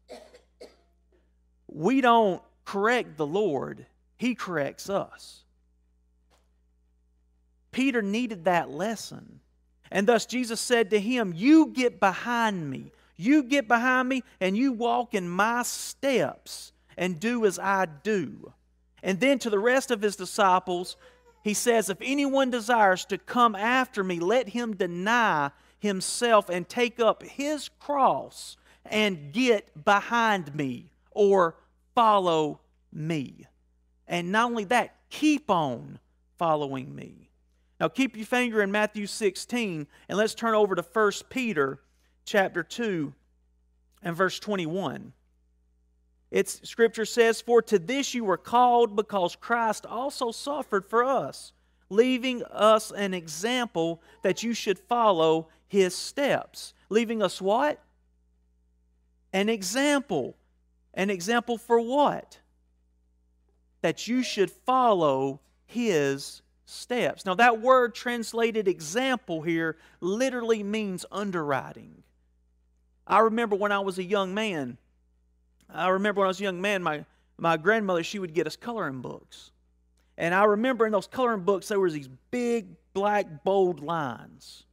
We 1.68 2.00
don't 2.00 2.42
correct 2.64 3.16
the 3.16 3.26
Lord, 3.26 3.87
He 4.16 4.35
corrects 4.35 4.90
us. 4.90 5.45
Peter 7.76 8.00
needed 8.00 8.47
that 8.47 8.71
lesson. 8.71 9.38
And 9.90 10.09
thus 10.09 10.25
Jesus 10.25 10.62
said 10.62 10.88
to 10.88 10.99
him, 10.99 11.35
You 11.37 11.66
get 11.66 12.00
behind 12.00 12.71
me. 12.71 12.90
You 13.16 13.42
get 13.42 13.68
behind 13.68 14.09
me 14.09 14.23
and 14.40 14.56
you 14.56 14.73
walk 14.73 15.12
in 15.12 15.28
my 15.28 15.62
steps 15.62 16.73
and 16.97 17.21
do 17.21 17.45
as 17.45 17.59
I 17.59 17.85
do. 17.85 18.54
And 19.02 19.21
then 19.21 19.38
to 19.40 19.50
the 19.50 19.59
rest 19.59 19.90
of 19.90 20.00
his 20.00 20.16
disciples, 20.16 20.97
he 21.45 21.52
says, 21.52 21.90
If 21.90 21.99
anyone 22.00 22.50
desires 22.50 23.04
to 23.04 23.18
come 23.18 23.54
after 23.54 24.02
me, 24.02 24.21
let 24.21 24.49
him 24.49 24.75
deny 24.75 25.50
himself 25.78 26.49
and 26.49 26.66
take 26.66 26.99
up 26.99 27.23
his 27.23 27.68
cross 27.78 28.56
and 28.87 29.35
get 29.35 29.85
behind 29.85 30.54
me 30.54 30.92
or 31.11 31.56
follow 31.95 32.61
me. 32.90 33.45
And 34.09 34.33
not 34.33 34.50
only 34.50 34.64
that, 34.64 34.95
keep 35.11 35.50
on 35.50 35.99
following 36.38 36.95
me. 36.95 37.25
Now 37.80 37.88
keep 37.88 38.16
your 38.16 38.26
finger 38.26 38.62
in 38.62 38.71
Matthew 38.73 39.06
16 39.06 39.87
and 40.09 40.18
let's 40.18 40.35
turn 40.35 40.54
over 40.54 40.75
to 40.75 40.83
1 40.83 41.12
Peter 41.28 41.80
chapter 42.25 42.62
2 42.62 43.12
and 44.02 44.16
verse 44.16 44.38
21. 44.38 45.12
It's 46.30 46.68
scripture 46.68 47.04
says, 47.04 47.40
For 47.40 47.62
to 47.62 47.78
this 47.78 48.14
you 48.14 48.25
were 48.25 48.38
called 48.38 48.97
because 48.97 49.37
Christ 49.37 49.87
also 49.87 50.33
suffered 50.33 50.87
for 50.87 51.04
us, 51.04 51.52
leaving 51.88 52.42
us 52.45 52.90
an 52.90 53.14
example 53.14 54.02
that 54.23 54.42
you 54.42 54.52
should 54.52 54.78
follow 54.78 55.49
his 55.68 55.95
steps. 55.95 56.75
Leaving 56.88 57.23
us 57.23 57.40
what? 57.40 57.83
An 59.33 59.49
example. 59.49 60.37
An 60.95 61.11
example 61.11 61.59
for 61.59 61.80
what? 61.80 62.40
That 63.83 64.09
you 64.09 64.23
should 64.23 64.50
follow 64.50 65.40
his 65.66 66.42
steps. 66.67 67.25
Now, 67.25 67.35
that 67.35 67.61
word 67.61 67.95
translated 67.95 68.69
example 68.69 69.43
here 69.43 69.77
literally 70.01 70.63
means 70.63 71.07
underwriting. 71.11 72.03
I 73.07 73.21
remember 73.21 73.57
when 73.57 73.73
I 73.73 73.79
was 73.79 73.99
a 73.99 74.05
young 74.05 74.35
man, 74.35 74.77
I 75.73 75.89
remember 75.89 76.21
when 76.21 76.27
I 76.27 76.29
was 76.29 76.41
a 76.41 76.45
young 76.45 76.61
man, 76.61 76.83
my, 76.83 77.05
my 77.39 77.57
grandmother, 77.57 78.03
she 78.03 78.19
would 78.19 78.35
get 78.35 78.47
us 78.47 78.57
coloring 78.57 79.01
books. 79.01 79.53
And 80.19 80.35
I 80.35 80.45
remember 80.45 80.87
in 80.87 80.93
those 80.93 81.07
coloring 81.07 81.43
books, 81.43 81.69
there 81.69 81.81
was 81.81 81.95
these 81.95 82.09
big, 82.31 82.77
black, 82.95 83.45
bold 83.45 83.81
lines. 83.81 84.65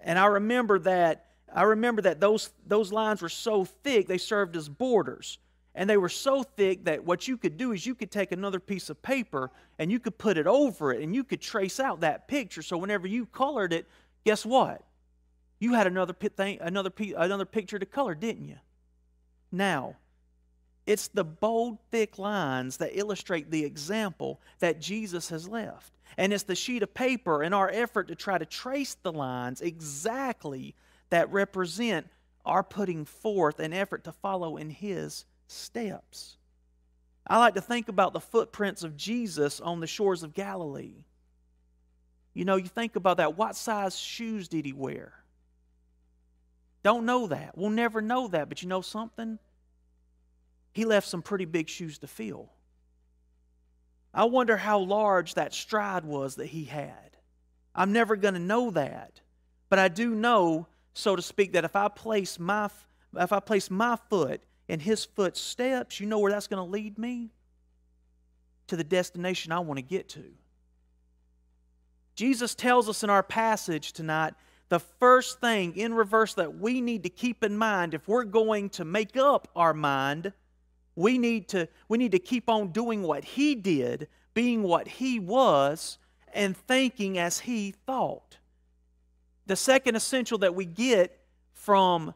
And 0.00 0.18
I 0.18 0.26
remember 0.26 0.78
that 0.80 1.26
I 1.52 1.62
remember 1.62 2.02
that 2.02 2.20
those, 2.20 2.50
those 2.66 2.92
lines 2.92 3.22
were 3.22 3.28
so 3.28 3.64
thick, 3.64 4.06
they 4.06 4.18
served 4.18 4.56
as 4.56 4.68
borders. 4.68 5.38
And 5.80 5.88
they 5.88 5.96
were 5.96 6.10
so 6.10 6.42
thick 6.42 6.84
that 6.84 7.06
what 7.06 7.26
you 7.26 7.38
could 7.38 7.56
do 7.56 7.72
is 7.72 7.86
you 7.86 7.94
could 7.94 8.10
take 8.10 8.32
another 8.32 8.60
piece 8.60 8.90
of 8.90 9.00
paper 9.00 9.50
and 9.78 9.90
you 9.90 9.98
could 9.98 10.18
put 10.18 10.36
it 10.36 10.46
over 10.46 10.92
it 10.92 11.02
and 11.02 11.14
you 11.14 11.24
could 11.24 11.40
trace 11.40 11.80
out 11.80 12.00
that 12.00 12.28
picture. 12.28 12.60
So 12.60 12.76
whenever 12.76 13.06
you 13.06 13.24
colored 13.24 13.72
it, 13.72 13.88
guess 14.26 14.44
what? 14.44 14.82
You 15.58 15.72
had 15.72 15.86
another, 15.86 16.12
thing, 16.12 16.58
another, 16.60 16.92
another 17.16 17.46
picture 17.46 17.78
to 17.78 17.86
color, 17.86 18.14
didn't 18.14 18.44
you? 18.44 18.58
Now, 19.50 19.96
it's 20.84 21.08
the 21.08 21.24
bold, 21.24 21.78
thick 21.90 22.18
lines 22.18 22.76
that 22.76 22.90
illustrate 22.92 23.50
the 23.50 23.64
example 23.64 24.42
that 24.58 24.82
Jesus 24.82 25.30
has 25.30 25.48
left. 25.48 25.94
And 26.18 26.34
it's 26.34 26.42
the 26.42 26.54
sheet 26.54 26.82
of 26.82 26.92
paper 26.92 27.42
and 27.42 27.54
our 27.54 27.70
effort 27.70 28.08
to 28.08 28.14
try 28.14 28.36
to 28.36 28.44
trace 28.44 28.98
the 29.02 29.12
lines 29.12 29.62
exactly 29.62 30.74
that 31.08 31.32
represent 31.32 32.06
our 32.44 32.62
putting 32.62 33.06
forth 33.06 33.60
an 33.60 33.72
effort 33.72 34.04
to 34.04 34.12
follow 34.12 34.58
in 34.58 34.68
His 34.68 35.24
steps. 35.50 36.36
I 37.26 37.38
like 37.38 37.54
to 37.54 37.60
think 37.60 37.88
about 37.88 38.12
the 38.12 38.20
footprints 38.20 38.82
of 38.82 38.96
Jesus 38.96 39.60
on 39.60 39.80
the 39.80 39.86
shores 39.86 40.22
of 40.22 40.34
Galilee. 40.34 41.04
You 42.34 42.44
know, 42.44 42.56
you 42.56 42.68
think 42.68 42.96
about 42.96 43.18
that. 43.18 43.36
What 43.36 43.56
size 43.56 43.98
shoes 43.98 44.48
did 44.48 44.64
he 44.64 44.72
wear? 44.72 45.12
Don't 46.82 47.04
know 47.04 47.26
that. 47.26 47.56
We'll 47.56 47.70
never 47.70 48.00
know 48.00 48.28
that. 48.28 48.48
But 48.48 48.62
you 48.62 48.68
know 48.68 48.80
something? 48.80 49.38
He 50.72 50.84
left 50.84 51.08
some 51.08 51.22
pretty 51.22 51.44
big 51.44 51.68
shoes 51.68 51.98
to 51.98 52.06
fill. 52.06 52.50
I 54.14 54.24
wonder 54.24 54.56
how 54.56 54.78
large 54.78 55.34
that 55.34 55.54
stride 55.54 56.04
was 56.04 56.36
that 56.36 56.46
he 56.46 56.64
had. 56.64 57.16
I'm 57.74 57.92
never 57.92 58.16
going 58.16 58.34
to 58.34 58.40
know 58.40 58.70
that. 58.72 59.20
But 59.68 59.78
I 59.78 59.88
do 59.88 60.14
know, 60.14 60.66
so 60.94 61.14
to 61.14 61.22
speak, 61.22 61.52
that 61.52 61.64
if 61.64 61.76
I 61.76 61.88
place 61.88 62.38
my 62.38 62.70
if 63.16 63.32
I 63.32 63.40
place 63.40 63.70
my 63.70 63.98
foot 64.08 64.40
in 64.70 64.78
his 64.78 65.04
footsteps, 65.04 65.98
you 65.98 66.06
know 66.06 66.20
where 66.20 66.30
that's 66.30 66.46
going 66.46 66.64
to 66.64 66.70
lead 66.70 66.96
me? 66.96 67.30
To 68.68 68.76
the 68.76 68.84
destination 68.84 69.50
I 69.50 69.58
want 69.58 69.78
to 69.78 69.82
get 69.82 70.08
to. 70.10 70.22
Jesus 72.14 72.54
tells 72.54 72.88
us 72.88 73.02
in 73.02 73.10
our 73.10 73.24
passage 73.24 73.92
tonight 73.92 74.34
the 74.68 74.78
first 74.78 75.40
thing 75.40 75.76
in 75.76 75.92
reverse 75.92 76.34
that 76.34 76.60
we 76.60 76.80
need 76.80 77.02
to 77.02 77.08
keep 77.08 77.42
in 77.42 77.56
mind 77.56 77.94
if 77.94 78.06
we're 78.06 78.22
going 78.22 78.70
to 78.70 78.84
make 78.84 79.16
up 79.16 79.48
our 79.56 79.74
mind, 79.74 80.32
we 80.94 81.18
need 81.18 81.48
to, 81.48 81.66
we 81.88 81.98
need 81.98 82.12
to 82.12 82.20
keep 82.20 82.48
on 82.48 82.68
doing 82.68 83.02
what 83.02 83.24
he 83.24 83.56
did, 83.56 84.06
being 84.34 84.62
what 84.62 84.86
he 84.86 85.18
was, 85.18 85.98
and 86.32 86.56
thinking 86.56 87.18
as 87.18 87.40
he 87.40 87.72
thought. 87.72 88.38
The 89.46 89.56
second 89.56 89.96
essential 89.96 90.38
that 90.38 90.54
we 90.54 90.64
get 90.64 91.18
from 91.54 92.14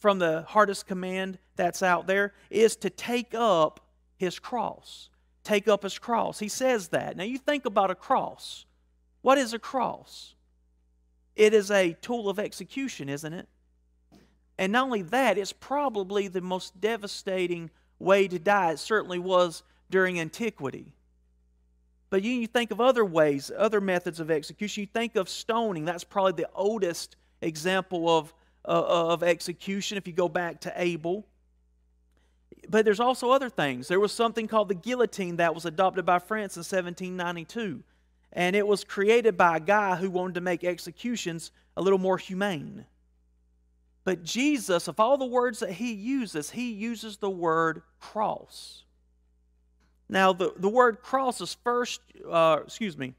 from 0.00 0.18
the 0.18 0.44
hardest 0.48 0.86
command 0.86 1.38
that's 1.56 1.82
out 1.82 2.06
there 2.06 2.32
is 2.48 2.74
to 2.76 2.90
take 2.90 3.34
up 3.34 3.86
his 4.16 4.38
cross. 4.38 5.10
Take 5.44 5.68
up 5.68 5.82
his 5.82 5.98
cross. 5.98 6.38
He 6.38 6.48
says 6.48 6.88
that. 6.88 7.16
Now 7.16 7.24
you 7.24 7.38
think 7.38 7.66
about 7.66 7.90
a 7.90 7.94
cross. 7.94 8.64
What 9.22 9.38
is 9.38 9.52
a 9.52 9.58
cross? 9.58 10.34
It 11.36 11.54
is 11.54 11.70
a 11.70 11.92
tool 12.00 12.28
of 12.28 12.38
execution, 12.38 13.08
isn't 13.08 13.32
it? 13.32 13.48
And 14.58 14.72
not 14.72 14.84
only 14.84 15.02
that, 15.02 15.38
it's 15.38 15.52
probably 15.52 16.28
the 16.28 16.40
most 16.40 16.80
devastating 16.80 17.70
way 17.98 18.26
to 18.28 18.38
die. 18.38 18.72
It 18.72 18.78
certainly 18.78 19.18
was 19.18 19.62
during 19.90 20.18
antiquity. 20.20 20.92
But 22.10 22.22
you, 22.22 22.46
think 22.46 22.70
of 22.70 22.80
other 22.80 23.04
ways, 23.04 23.50
other 23.56 23.80
methods 23.80 24.18
of 24.18 24.30
execution. 24.30 24.82
You 24.82 24.88
think 24.92 25.16
of 25.16 25.28
stoning. 25.28 25.84
That's 25.84 26.04
probably 26.04 26.32
the 26.32 26.50
oldest 26.54 27.16
example 27.40 28.08
of 28.08 28.34
of 28.64 29.22
execution 29.22 29.98
if 29.98 30.06
you 30.06 30.12
go 30.12 30.28
back 30.28 30.60
to 30.62 30.72
Abel. 30.76 31.26
But 32.68 32.84
there's 32.84 33.00
also 33.00 33.30
other 33.30 33.48
things. 33.48 33.88
There 33.88 34.00
was 34.00 34.12
something 34.12 34.46
called 34.46 34.68
the 34.68 34.74
guillotine 34.74 35.36
that 35.36 35.54
was 35.54 35.64
adopted 35.64 36.04
by 36.04 36.18
France 36.18 36.56
in 36.56 36.60
1792. 36.60 37.82
And 38.32 38.54
it 38.54 38.66
was 38.66 38.84
created 38.84 39.36
by 39.36 39.56
a 39.56 39.60
guy 39.60 39.96
who 39.96 40.10
wanted 40.10 40.34
to 40.34 40.40
make 40.40 40.62
executions 40.62 41.50
a 41.76 41.82
little 41.82 41.98
more 41.98 42.18
humane. 42.18 42.84
But 44.04 44.22
Jesus, 44.22 44.88
of 44.88 45.00
all 45.00 45.18
the 45.18 45.26
words 45.26 45.60
that 45.60 45.72
he 45.72 45.92
uses, 45.92 46.50
he 46.50 46.72
uses 46.72 47.16
the 47.18 47.30
word 47.30 47.82
cross. 47.98 48.84
Now, 50.08 50.32
the, 50.32 50.52
the 50.56 50.68
word 50.68 51.02
cross 51.02 51.40
is 51.40 51.56
first, 51.62 52.00
uh, 52.28 52.60
excuse 52.64 52.96
me, 52.96 53.14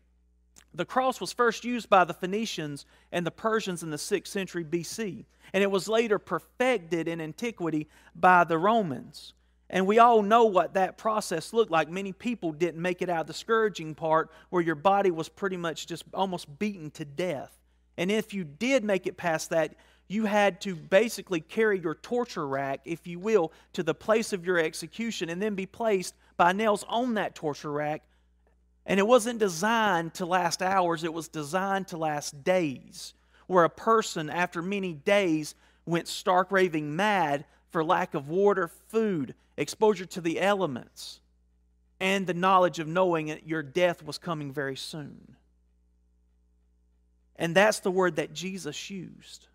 the 0.73 0.85
cross 0.85 1.19
was 1.19 1.33
first 1.33 1.65
used 1.65 1.89
by 1.89 2.05
the 2.05 2.13
Phoenicians 2.13 2.85
and 3.11 3.25
the 3.25 3.31
Persians 3.31 3.83
in 3.83 3.89
the 3.89 3.97
6th 3.97 4.27
century 4.27 4.63
BC, 4.63 5.25
and 5.53 5.63
it 5.63 5.71
was 5.71 5.89
later 5.89 6.17
perfected 6.17 7.07
in 7.07 7.19
antiquity 7.19 7.87
by 8.15 8.43
the 8.43 8.57
Romans. 8.57 9.33
And 9.69 9.87
we 9.87 9.99
all 9.99 10.21
know 10.21 10.45
what 10.45 10.73
that 10.73 10.97
process 10.97 11.53
looked 11.53 11.71
like. 11.71 11.89
Many 11.89 12.11
people 12.11 12.51
didn't 12.51 12.81
make 12.81 13.01
it 13.01 13.09
out 13.09 13.21
of 13.21 13.27
the 13.27 13.33
scourging 13.33 13.95
part 13.95 14.29
where 14.49 14.61
your 14.61 14.75
body 14.75 15.11
was 15.11 15.29
pretty 15.29 15.57
much 15.57 15.87
just 15.87 16.03
almost 16.13 16.59
beaten 16.59 16.91
to 16.91 17.05
death. 17.05 17.57
And 17.97 18.11
if 18.11 18.33
you 18.33 18.43
did 18.43 18.83
make 18.83 19.07
it 19.07 19.15
past 19.15 19.49
that, 19.51 19.75
you 20.09 20.25
had 20.25 20.59
to 20.61 20.75
basically 20.75 21.39
carry 21.39 21.79
your 21.79 21.95
torture 21.95 22.45
rack, 22.45 22.81
if 22.83 23.07
you 23.07 23.17
will, 23.17 23.53
to 23.71 23.83
the 23.83 23.93
place 23.93 24.33
of 24.33 24.45
your 24.45 24.57
execution 24.57 25.29
and 25.29 25.41
then 25.41 25.55
be 25.55 25.65
placed 25.65 26.15
by 26.35 26.51
nails 26.51 26.83
on 26.89 27.13
that 27.13 27.33
torture 27.33 27.71
rack 27.71 28.03
And 28.85 28.99
it 28.99 29.07
wasn't 29.07 29.39
designed 29.39 30.13
to 30.15 30.25
last 30.25 30.61
hours, 30.61 31.03
it 31.03 31.13
was 31.13 31.27
designed 31.27 31.87
to 31.89 31.97
last 31.97 32.43
days, 32.43 33.13
where 33.47 33.63
a 33.63 33.69
person, 33.69 34.29
after 34.29 34.61
many 34.61 34.93
days, 34.93 35.55
went 35.85 36.07
stark 36.07 36.51
raving 36.51 36.95
mad 36.95 37.45
for 37.69 37.83
lack 37.83 38.13
of 38.13 38.29
water, 38.29 38.67
food, 38.67 39.35
exposure 39.57 40.05
to 40.05 40.21
the 40.21 40.41
elements, 40.41 41.19
and 41.99 42.25
the 42.25 42.33
knowledge 42.33 42.79
of 42.79 42.87
knowing 42.87 43.27
that 43.27 43.47
your 43.47 43.61
death 43.61 44.03
was 44.03 44.17
coming 44.17 44.51
very 44.51 44.75
soon. 44.75 45.35
And 47.35 47.55
that's 47.55 47.79
the 47.79 47.91
word 47.91 48.17
that 48.17 48.33
Jesus 48.33 48.89
used. 48.89 49.47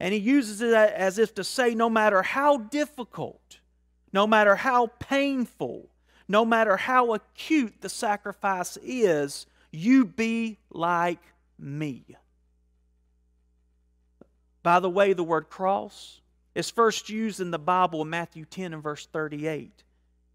And 0.00 0.12
he 0.12 0.20
uses 0.20 0.60
it 0.60 0.72
as 0.72 1.18
if 1.18 1.34
to 1.34 1.44
say, 1.44 1.74
no 1.74 1.88
matter 1.88 2.22
how 2.22 2.58
difficult, 2.58 3.58
no 4.12 4.26
matter 4.26 4.56
how 4.56 4.88
painful, 4.98 5.88
no 6.28 6.44
matter 6.44 6.76
how 6.76 7.14
acute 7.14 7.74
the 7.80 7.88
sacrifice 7.88 8.78
is, 8.82 9.46
you 9.70 10.04
be 10.04 10.58
like 10.70 11.20
me. 11.58 12.04
By 14.62 14.80
the 14.80 14.90
way, 14.90 15.12
the 15.12 15.24
word 15.24 15.50
cross 15.50 16.20
is 16.54 16.70
first 16.70 17.10
used 17.10 17.40
in 17.40 17.50
the 17.50 17.58
Bible 17.58 18.02
in 18.02 18.10
Matthew 18.10 18.44
10 18.44 18.72
and 18.72 18.82
verse 18.82 19.06
38. 19.06 19.82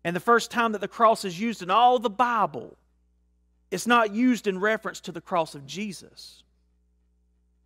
And 0.03 0.15
the 0.15 0.19
first 0.19 0.51
time 0.51 0.73
that 0.73 0.81
the 0.81 0.87
cross 0.87 1.25
is 1.25 1.39
used 1.39 1.63
in 1.63 1.71
all 1.71 1.97
the 1.99 2.09
Bible, 2.09 2.77
it's 3.71 3.87
not 3.87 4.13
used 4.13 4.47
in 4.47 4.59
reference 4.59 4.99
to 5.01 5.11
the 5.11 5.21
cross 5.21 5.55
of 5.55 5.65
Jesus. 5.65 6.43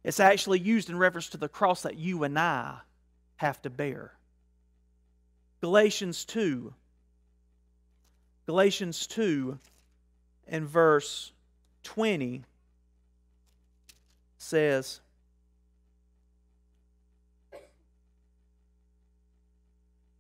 It's 0.04 0.20
actually 0.20 0.60
used 0.60 0.90
in 0.90 0.98
reference 0.98 1.30
to 1.30 1.38
the 1.38 1.50
cross 1.50 1.84
that 1.84 1.98
you 1.98 2.24
and 2.24 2.38
I 2.38 2.78
have 3.38 3.62
to 3.64 3.70
bear. 3.70 4.14
Galatians 5.62 6.26
2. 6.26 6.74
Galatians 8.46 9.08
2 9.08 9.58
and 10.48 10.68
verse 10.68 11.32
20 11.84 12.44
says, 14.38 15.00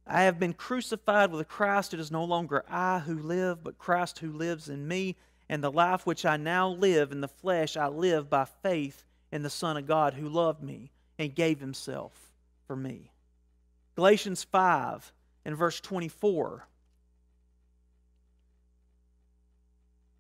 I 0.06 0.24
have 0.24 0.39
been 0.39 0.53
crucified 0.53 1.32
with 1.32 1.48
Christ. 1.48 1.94
It 1.94 2.00
is 2.00 2.12
no 2.12 2.24
longer 2.24 2.63
I 2.70 3.00
who 3.00 3.18
live, 3.18 3.63
but 3.63 3.77
Christ 3.77 4.20
who 4.20 4.32
lives 4.32 4.70
in 4.70 4.88
me. 4.88 5.15
And 5.50 5.63
the 5.63 5.72
life 5.72 6.06
which 6.06 6.25
I 6.25 6.38
now 6.38 6.70
live 6.70 7.12
in 7.12 7.22
the 7.22 7.27
flesh, 7.27 7.75
I 7.75 7.88
live 7.88 8.30
by 8.30 8.46
faith 8.46 9.06
in 9.32 9.44
the 9.44 9.50
Son 9.50 9.77
of 9.77 9.88
God 9.88 10.13
who 10.13 10.30
loved 10.30 10.63
me 10.63 10.92
and 11.20 11.36
gave 11.36 11.60
himself 11.60 12.32
for 12.68 12.75
me. 12.75 13.12
Galatians 13.96 14.44
5 14.44 15.12
and 15.46 15.58
verse 15.58 15.80
24. 15.80 16.65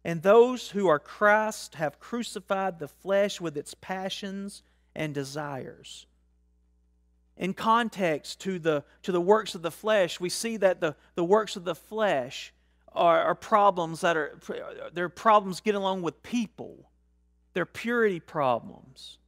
And 0.03 0.21
those 0.21 0.69
who 0.69 0.87
are 0.87 0.99
Christ 0.99 1.75
have 1.75 1.99
crucified 1.99 2.79
the 2.79 2.87
flesh 2.87 3.39
with 3.39 3.57
its 3.57 3.73
passions 3.73 4.63
and 4.95 5.13
desires. 5.13 6.05
In 7.37 7.53
context 7.53 8.41
to 8.41 8.59
the, 8.59 8.83
to 9.03 9.11
the 9.11 9.21
works 9.21 9.55
of 9.55 9.61
the 9.61 9.71
flesh, 9.71 10.19
we 10.19 10.29
see 10.29 10.57
that 10.57 10.81
the, 10.81 10.95
the 11.15 11.23
works 11.23 11.55
of 11.55 11.63
the 11.63 11.75
flesh 11.75 12.53
are, 12.91 13.21
are 13.23 13.35
problems 13.35 14.01
that 14.01 14.15
are 14.15 14.39
they're 14.93 15.09
problems 15.09 15.61
getting 15.61 15.81
along 15.81 16.01
with 16.03 16.21
people 16.21 16.89
their 17.53 17.65
purity 17.65 18.19
problems, 18.19 19.19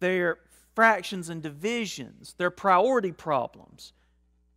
their 0.00 0.38
fractions 0.74 1.28
and 1.28 1.42
divisions, 1.42 2.34
their 2.36 2.50
priority 2.50 3.12
problems. 3.12 3.92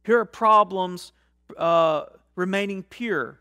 Here 0.04 0.20
are 0.20 0.26
problems 0.26 1.12
uh, 1.58 2.06
remaining 2.36 2.82
pure. 2.84 3.40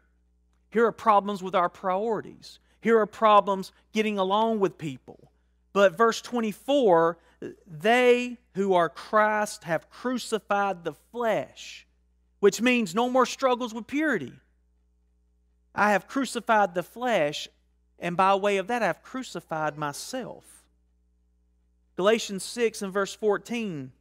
Here 0.70 0.86
are 0.86 0.92
problems 0.92 1.42
with 1.42 1.54
our 1.54 1.68
priorities. 1.68 2.58
Here 2.80 2.98
are 2.98 3.06
problems 3.06 3.72
getting 3.92 4.18
along 4.18 4.60
with 4.60 4.78
people. 4.78 5.30
But 5.72 5.96
verse 5.96 6.20
24, 6.20 7.18
they 7.66 8.38
who 8.54 8.74
are 8.74 8.88
Christ 8.88 9.64
have 9.64 9.90
crucified 9.90 10.84
the 10.84 10.94
flesh, 11.12 11.86
which 12.40 12.60
means 12.60 12.94
no 12.94 13.08
more 13.08 13.26
struggles 13.26 13.74
with 13.74 13.86
purity. 13.86 14.32
I 15.74 15.92
have 15.92 16.08
crucified 16.08 16.74
the 16.74 16.82
flesh 16.82 17.48
and 18.00 18.16
by 18.16 18.34
way 18.34 18.56
of 18.56 18.66
that 18.68 18.82
I've 18.82 19.02
crucified 19.02 19.76
myself. 19.76 20.44
Galatians 21.96 22.42
6 22.42 22.82
and 22.82 22.92
verse 22.92 23.14
14 23.14 23.92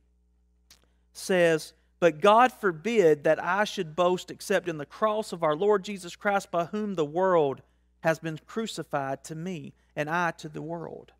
says, 1.12 1.74
But 2.00 2.22
God 2.22 2.54
forbid 2.54 3.26
that 3.26 3.44
I 3.44 3.66
should 3.66 3.96
boast 3.96 4.32
except 4.32 4.70
in 4.70 4.78
the 4.78 4.86
cross 4.86 5.34
of 5.34 5.44
our 5.44 5.56
Lord 5.56 5.84
Jesus 5.84 6.16
Christ, 6.16 6.50
by 6.52 6.66
whom 6.66 6.96
the 6.96 7.06
world 7.06 7.62
has 8.02 8.20
been 8.20 8.40
crucified 8.46 9.24
to 9.26 9.36
me, 9.36 9.74
and 9.96 10.10
I 10.10 10.32
to 10.32 10.48
the 10.48 10.62
world. 10.62 11.12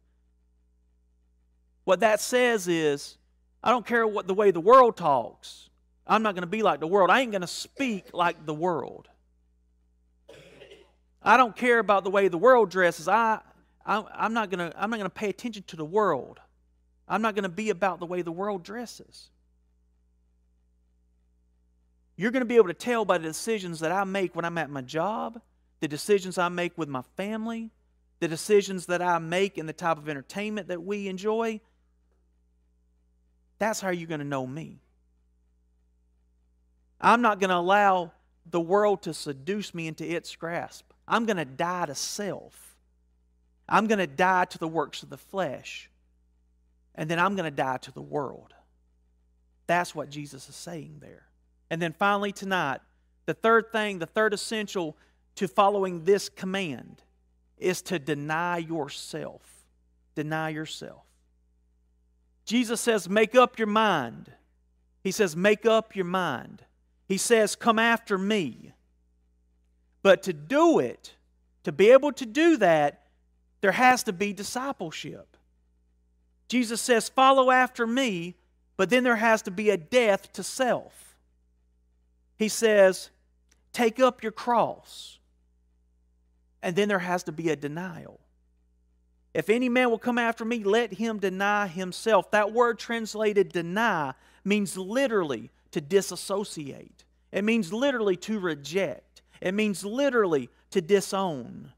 What 1.84 2.00
that 2.00 2.22
says 2.22 2.68
is, 2.68 3.18
I 3.62 3.72
don't 3.72 3.86
care 3.86 4.08
what 4.08 4.28
the 4.28 4.34
way 4.34 4.52
the 4.52 4.62
world 4.62 4.96
talks. 4.96 5.70
I'm 6.08 6.24
not 6.24 6.34
going 6.36 6.44
to 6.44 6.48
be 6.48 6.64
like 6.64 6.80
the 6.80 6.88
world. 6.88 7.10
I 7.10 7.22
ain't 7.22 7.32
going 7.32 7.42
to 7.42 7.48
speak 7.48 8.14
like 8.14 8.46
the 8.46 8.54
world. 8.54 9.10
I 11.22 11.38
don't 11.38 11.56
care 11.56 11.80
about 11.80 12.04
the 12.04 12.10
way 12.10 12.28
the 12.28 12.38
world 12.38 12.70
dresses. 12.70 13.08
I, 13.08 13.40
I 13.86 14.04
I'm 14.14 14.34
not 14.34 14.50
gonna 14.50 14.72
I'm 14.78 14.90
not 14.90 14.98
gonna 14.98 15.10
pay 15.10 15.30
attention 15.30 15.64
to 15.68 15.76
the 15.76 15.86
world. 15.86 16.40
I'm 17.08 17.22
not 17.22 17.36
gonna 17.36 17.50
be 17.50 17.70
about 17.70 18.00
the 18.00 18.06
way 18.06 18.22
the 18.22 18.32
world 18.32 18.64
dresses. 18.64 19.30
You're 22.20 22.32
going 22.32 22.42
to 22.42 22.46
be 22.46 22.58
able 22.58 22.68
to 22.68 22.74
tell 22.74 23.06
by 23.06 23.18
the 23.18 23.30
decisions 23.30 23.80
that 23.80 23.94
I 23.94 24.04
make 24.04 24.36
when 24.36 24.44
I'm 24.44 24.58
at 24.58 24.70
my 24.70 24.82
job, 24.82 25.40
the 25.80 25.88
decisions 25.88 26.38
I 26.38 26.50
make 26.50 26.78
with 26.78 26.90
my 26.90 27.02
family, 27.16 27.72
the 28.20 28.28
decisions 28.28 28.88
that 28.88 29.02
I 29.02 29.20
make 29.20 29.58
in 29.58 29.68
the 29.68 29.72
type 29.72 29.98
of 29.98 30.10
entertainment 30.10 30.68
that 30.68 30.84
we 30.84 31.08
enjoy. 31.08 31.62
That's 33.58 33.80
how 33.80 33.92
you're 33.92 34.10
going 34.10 34.20
to 34.20 34.26
know 34.26 34.46
me. 34.46 34.82
I'm 37.00 37.22
not 37.22 37.40
going 37.40 37.52
to 37.52 37.56
allow 37.56 38.12
the 38.46 38.60
world 38.60 39.04
to 39.04 39.14
seduce 39.14 39.74
me 39.74 39.88
into 39.88 40.06
its 40.06 40.36
grasp. 40.36 40.92
I'm 41.08 41.26
going 41.26 41.38
to 41.38 41.46
die 41.46 41.86
to 41.86 41.96
self. 41.96 42.76
I'm 43.70 43.88
going 43.88 44.00
to 44.00 44.08
die 44.08 44.44
to 44.44 44.58
the 44.58 44.68
works 44.68 45.04
of 45.04 45.10
the 45.10 45.18
flesh. 45.18 45.90
And 46.96 47.10
then 47.10 47.18
I'm 47.18 47.38
going 47.38 47.50
to 47.50 47.56
die 47.56 47.78
to 47.78 47.94
the 47.94 48.02
world. 48.02 48.54
That's 49.68 49.96
what 49.96 50.10
Jesus 50.10 50.50
is 50.50 50.56
saying 50.58 50.98
there. 51.00 51.29
And 51.70 51.82
then 51.82 51.94
finally, 51.94 52.32
tonight, 52.32 52.82
the 53.26 53.34
third 53.34 53.72
thing, 53.72 54.00
the 54.00 54.06
third 54.06 54.34
essential 54.34 54.98
to 55.36 55.48
following 55.48 56.04
this 56.04 56.30
command 56.30 57.04
is 57.58 57.82
to 57.84 58.00
deny 58.00 58.58
yourself. 58.58 59.42
Deny 60.16 60.50
yourself. 60.50 61.04
Jesus 62.46 62.82
says, 62.82 63.08
Make 63.08 63.36
up 63.36 63.60
your 63.60 63.68
mind. 63.68 64.32
He 65.04 65.12
says, 65.12 65.36
Make 65.36 65.66
up 65.66 65.96
your 65.96 66.06
mind. 66.06 66.64
He 67.08 67.18
says, 67.18 67.56
Come 67.56 67.78
after 67.78 68.18
me. 68.18 68.74
But 70.02 70.24
to 70.24 70.34
do 70.34 70.80
it, 70.80 71.16
to 71.64 71.72
be 71.72 71.92
able 71.92 72.12
to 72.14 72.26
do 72.26 72.58
that, 72.58 73.04
there 73.62 73.74
has 73.74 74.04
to 74.04 74.14
be 74.14 74.34
discipleship. 74.34 75.38
Jesus 76.48 76.82
says, 76.82 77.10
Follow 77.10 77.52
after 77.52 77.86
me, 77.86 78.36
but 78.78 78.90
then 78.90 79.04
there 79.04 79.18
has 79.18 79.42
to 79.44 79.52
be 79.52 79.70
a 79.70 79.78
death 79.78 80.34
to 80.34 80.44
self. 80.44 81.09
He 82.40 82.48
says, 82.48 83.10
Take 83.74 84.00
up 84.00 84.24
your 84.24 84.32
cross, 84.32 85.20
and 86.64 86.76
then 86.76 86.88
there 86.88 87.00
has 87.00 87.24
to 87.24 87.34
be 87.34 87.50
a 87.50 87.56
denial. 87.56 88.22
If 89.34 89.50
any 89.50 89.70
man 89.70 89.92
will 89.92 90.00
come 90.00 90.18
after 90.18 90.44
me, 90.44 90.64
let 90.64 90.94
him 90.94 91.20
deny 91.20 91.68
himself. 91.68 92.32
That 92.32 92.52
word 92.52 92.80
translated 92.80 93.52
deny 93.52 94.14
means 94.44 94.76
literally 94.78 95.52
to 95.72 95.82
disassociate, 95.82 97.04
it 97.32 97.44
means 97.44 97.72
literally 97.72 98.16
to 98.16 98.40
reject. 98.40 99.22
It 99.42 99.54
means 99.54 99.86
literally 99.86 100.50
to 100.72 100.82
disown. 100.82 101.72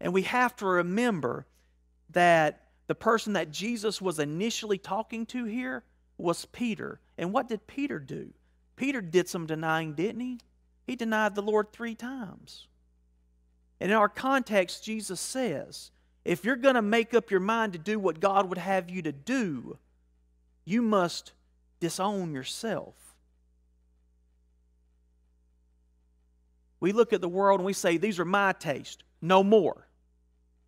And 0.00 0.12
we 0.12 0.22
have 0.22 0.54
to 0.56 0.66
remember 0.66 1.46
that 2.10 2.68
the 2.86 2.94
person 2.94 3.32
that 3.32 3.50
Jesus 3.50 4.00
was 4.00 4.20
initially 4.20 4.78
talking 4.78 5.26
to 5.26 5.44
here 5.44 5.82
was 6.18 6.44
Peter. 6.44 7.00
And 7.18 7.32
what 7.32 7.48
did 7.48 7.66
Peter 7.66 7.98
do? 7.98 8.32
Peter 8.76 9.00
did 9.00 9.28
some 9.28 9.46
denying, 9.46 9.94
didn't 9.94 10.20
he? 10.20 10.38
He 10.86 10.96
denied 10.96 11.34
the 11.34 11.42
Lord 11.42 11.72
three 11.72 11.94
times. 11.94 12.66
And 13.80 13.90
in 13.90 13.96
our 13.96 14.08
context, 14.08 14.84
Jesus 14.84 15.20
says, 15.20 15.90
if 16.24 16.44
you're 16.44 16.56
going 16.56 16.76
to 16.76 16.82
make 16.82 17.14
up 17.14 17.30
your 17.30 17.40
mind 17.40 17.72
to 17.72 17.78
do 17.78 17.98
what 17.98 18.20
God 18.20 18.48
would 18.48 18.58
have 18.58 18.88
you 18.88 19.02
to 19.02 19.12
do, 19.12 19.78
you 20.64 20.82
must 20.82 21.32
disown 21.80 22.32
yourself. 22.32 22.94
We 26.78 26.92
look 26.92 27.12
at 27.12 27.20
the 27.20 27.28
world 27.28 27.60
and 27.60 27.66
we 27.66 27.72
say, 27.72 27.96
These 27.96 28.18
are 28.18 28.24
my 28.24 28.52
taste, 28.52 29.04
no 29.20 29.42
more. 29.42 29.86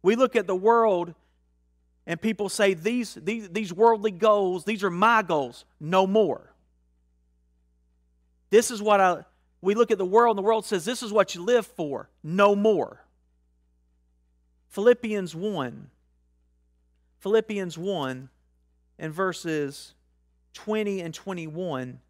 We 0.02 0.16
look 0.16 0.36
at 0.36 0.46
the 0.46 0.54
world 0.54 1.14
and 2.06 2.20
people 2.20 2.48
say, 2.48 2.74
These, 2.74 3.14
these, 3.14 3.48
these 3.48 3.72
worldly 3.72 4.12
goals, 4.12 4.64
these 4.64 4.84
are 4.84 4.90
my 4.90 5.22
goals, 5.22 5.64
no 5.80 6.06
more. 6.06 6.53
This 8.50 8.70
is 8.70 8.82
what 8.82 9.00
I, 9.00 9.24
we 9.60 9.74
look 9.74 9.90
at 9.90 9.98
the 9.98 10.04
world 10.04 10.36
and 10.36 10.44
the 10.44 10.46
world 10.46 10.64
says, 10.64 10.84
This 10.84 11.02
is 11.02 11.12
what 11.12 11.34
you 11.34 11.42
live 11.42 11.66
for, 11.66 12.08
no 12.22 12.54
more. 12.54 13.04
Philippians 14.68 15.34
1. 15.34 15.90
Philippians 17.20 17.78
1 17.78 18.28
and 18.98 19.12
verses 19.12 19.94
20 20.54 21.00
and 21.00 21.14
21 21.14 22.00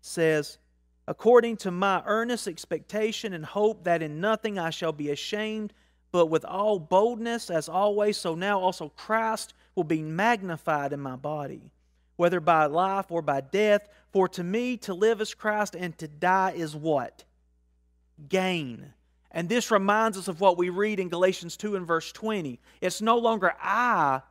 says, 0.00 0.58
According 1.08 1.58
to 1.58 1.70
my 1.70 2.02
earnest 2.04 2.48
expectation 2.48 3.32
and 3.32 3.44
hope 3.44 3.84
that 3.84 4.02
in 4.02 4.20
nothing 4.20 4.58
I 4.58 4.70
shall 4.70 4.92
be 4.92 5.10
ashamed, 5.10 5.72
but 6.10 6.26
with 6.26 6.44
all 6.44 6.78
boldness, 6.78 7.50
as 7.50 7.68
always, 7.68 8.16
so 8.16 8.34
now 8.34 8.58
also 8.58 8.88
Christ 8.96 9.54
will 9.74 9.84
be 9.84 10.02
magnified 10.02 10.92
in 10.92 11.00
my 11.00 11.14
body, 11.14 11.70
whether 12.16 12.40
by 12.40 12.66
life 12.66 13.06
or 13.10 13.22
by 13.22 13.40
death. 13.40 13.88
For 14.12 14.28
to 14.30 14.44
me 14.44 14.76
to 14.78 14.94
live 14.94 15.20
is 15.20 15.34
Christ, 15.34 15.74
and 15.74 15.96
to 15.98 16.08
die 16.08 16.52
is 16.52 16.74
what? 16.74 17.24
Gain. 18.28 18.92
And 19.30 19.48
this 19.48 19.70
reminds 19.70 20.16
us 20.16 20.28
of 20.28 20.40
what 20.40 20.56
we 20.56 20.70
read 20.70 20.98
in 20.98 21.10
Galatians 21.10 21.56
2 21.56 21.76
and 21.76 21.86
verse 21.86 22.10
20. 22.12 22.58
It's 22.80 23.02
no 23.02 23.18
longer 23.18 23.52
I 23.60 24.22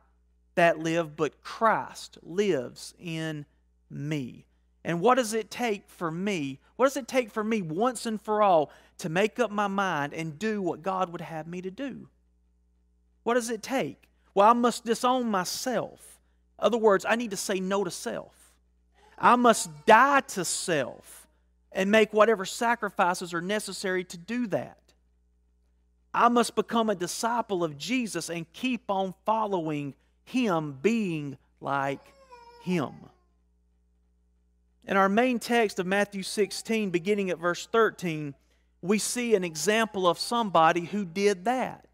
that 0.56 0.78
live, 0.80 1.14
but 1.14 1.42
Christ 1.42 2.18
lives 2.22 2.94
in 2.98 3.46
me. 3.88 4.46
And 4.84 5.00
what 5.00 5.16
does 5.16 5.34
it 5.34 5.50
take 5.50 5.88
for 5.88 6.10
me? 6.10 6.60
What 6.76 6.86
does 6.86 6.96
it 6.96 7.08
take 7.08 7.30
for 7.30 7.44
me 7.44 7.62
once 7.62 8.06
and 8.06 8.20
for 8.20 8.42
all 8.42 8.70
to 8.98 9.08
make 9.08 9.38
up 9.38 9.50
my 9.50 9.66
mind 9.66 10.14
and 10.14 10.38
do 10.38 10.62
what 10.62 10.82
God 10.82 11.10
would 11.10 11.20
have 11.20 11.46
me 11.46 11.60
to 11.62 11.70
do? 11.70 12.08
What 13.22 13.34
does 13.34 13.50
it 13.50 13.62
take? 13.62 14.08
Well, 14.34 14.48
I 14.48 14.52
must 14.52 14.84
disown 14.84 15.30
myself. 15.30 16.15
Other 16.58 16.78
words, 16.78 17.04
I 17.06 17.16
need 17.16 17.30
to 17.32 17.36
say 17.36 17.60
no 17.60 17.84
to 17.84 17.90
self. 17.90 18.34
I 19.18 19.36
must 19.36 19.70
die 19.86 20.20
to 20.20 20.44
self 20.44 21.26
and 21.72 21.90
make 21.90 22.12
whatever 22.12 22.44
sacrifices 22.44 23.34
are 23.34 23.40
necessary 23.40 24.04
to 24.04 24.16
do 24.16 24.46
that. 24.48 24.78
I 26.12 26.28
must 26.28 26.54
become 26.54 26.88
a 26.88 26.94
disciple 26.94 27.62
of 27.62 27.76
Jesus 27.76 28.30
and 28.30 28.50
keep 28.54 28.90
on 28.90 29.14
following 29.26 29.94
Him, 30.24 30.78
being 30.80 31.36
like 31.60 32.00
Him. 32.62 32.94
In 34.86 34.96
our 34.96 35.08
main 35.08 35.38
text 35.38 35.78
of 35.78 35.86
Matthew 35.86 36.22
16, 36.22 36.90
beginning 36.90 37.28
at 37.30 37.38
verse 37.38 37.66
13, 37.66 38.34
we 38.80 38.98
see 38.98 39.34
an 39.34 39.44
example 39.44 40.06
of 40.06 40.18
somebody 40.18 40.82
who 40.82 41.04
did 41.04 41.44
that. 41.44 41.85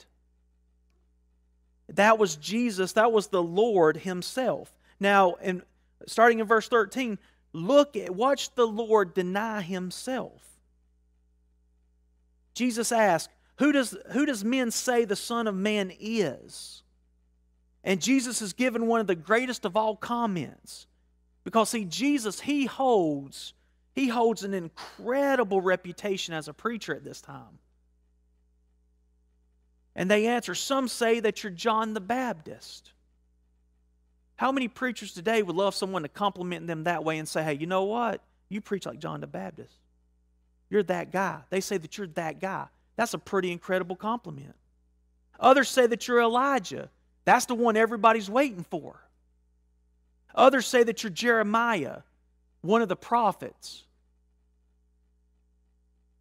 That 1.88 2.18
was 2.18 2.36
Jesus, 2.36 2.92
that 2.92 3.12
was 3.12 3.28
the 3.28 3.42
Lord 3.42 3.98
Himself. 3.98 4.72
Now, 5.00 5.34
in, 5.34 5.62
starting 6.06 6.38
in 6.38 6.46
verse 6.46 6.68
13, 6.68 7.18
look 7.52 7.96
at, 7.96 8.14
watch 8.14 8.54
the 8.54 8.66
Lord 8.66 9.14
deny 9.14 9.62
Himself. 9.62 10.42
Jesus 12.54 12.92
asked, 12.92 13.30
who 13.56 13.72
does, 13.72 13.96
who 14.12 14.26
does 14.26 14.44
men 14.44 14.70
say 14.70 15.04
the 15.04 15.16
Son 15.16 15.46
of 15.46 15.54
Man 15.54 15.92
is? 16.00 16.82
And 17.84 18.00
Jesus 18.00 18.42
is 18.42 18.52
given 18.52 18.86
one 18.86 19.00
of 19.00 19.06
the 19.06 19.14
greatest 19.14 19.64
of 19.64 19.76
all 19.76 19.96
comments. 19.96 20.86
Because 21.44 21.70
see, 21.70 21.84
Jesus, 21.84 22.40
he 22.40 22.66
holds, 22.66 23.54
he 23.94 24.08
holds 24.08 24.44
an 24.44 24.54
incredible 24.54 25.60
reputation 25.60 26.34
as 26.34 26.48
a 26.48 26.52
preacher 26.52 26.94
at 26.94 27.04
this 27.04 27.20
time. 27.20 27.58
And 29.94 30.10
they 30.10 30.26
answer, 30.26 30.54
some 30.54 30.88
say 30.88 31.20
that 31.20 31.42
you're 31.42 31.52
John 31.52 31.94
the 31.94 32.00
Baptist. 32.00 32.92
How 34.36 34.50
many 34.50 34.66
preachers 34.68 35.12
today 35.12 35.42
would 35.42 35.54
love 35.54 35.74
someone 35.74 36.02
to 36.02 36.08
compliment 36.08 36.66
them 36.66 36.84
that 36.84 37.04
way 37.04 37.18
and 37.18 37.28
say, 37.28 37.42
hey, 37.42 37.54
you 37.54 37.66
know 37.66 37.84
what? 37.84 38.22
You 38.48 38.60
preach 38.60 38.86
like 38.86 38.98
John 38.98 39.20
the 39.20 39.26
Baptist. 39.26 39.74
You're 40.70 40.82
that 40.84 41.12
guy. 41.12 41.40
They 41.50 41.60
say 41.60 41.76
that 41.78 41.98
you're 41.98 42.06
that 42.08 42.40
guy. 42.40 42.66
That's 42.96 43.14
a 43.14 43.18
pretty 43.18 43.52
incredible 43.52 43.96
compliment. 43.96 44.54
Others 45.38 45.68
say 45.68 45.86
that 45.86 46.08
you're 46.08 46.20
Elijah. 46.20 46.88
That's 47.24 47.46
the 47.46 47.54
one 47.54 47.76
everybody's 47.76 48.30
waiting 48.30 48.64
for. 48.64 48.96
Others 50.34 50.66
say 50.66 50.82
that 50.82 51.02
you're 51.02 51.10
Jeremiah, 51.10 51.98
one 52.62 52.80
of 52.80 52.88
the 52.88 52.96
prophets. 52.96 53.84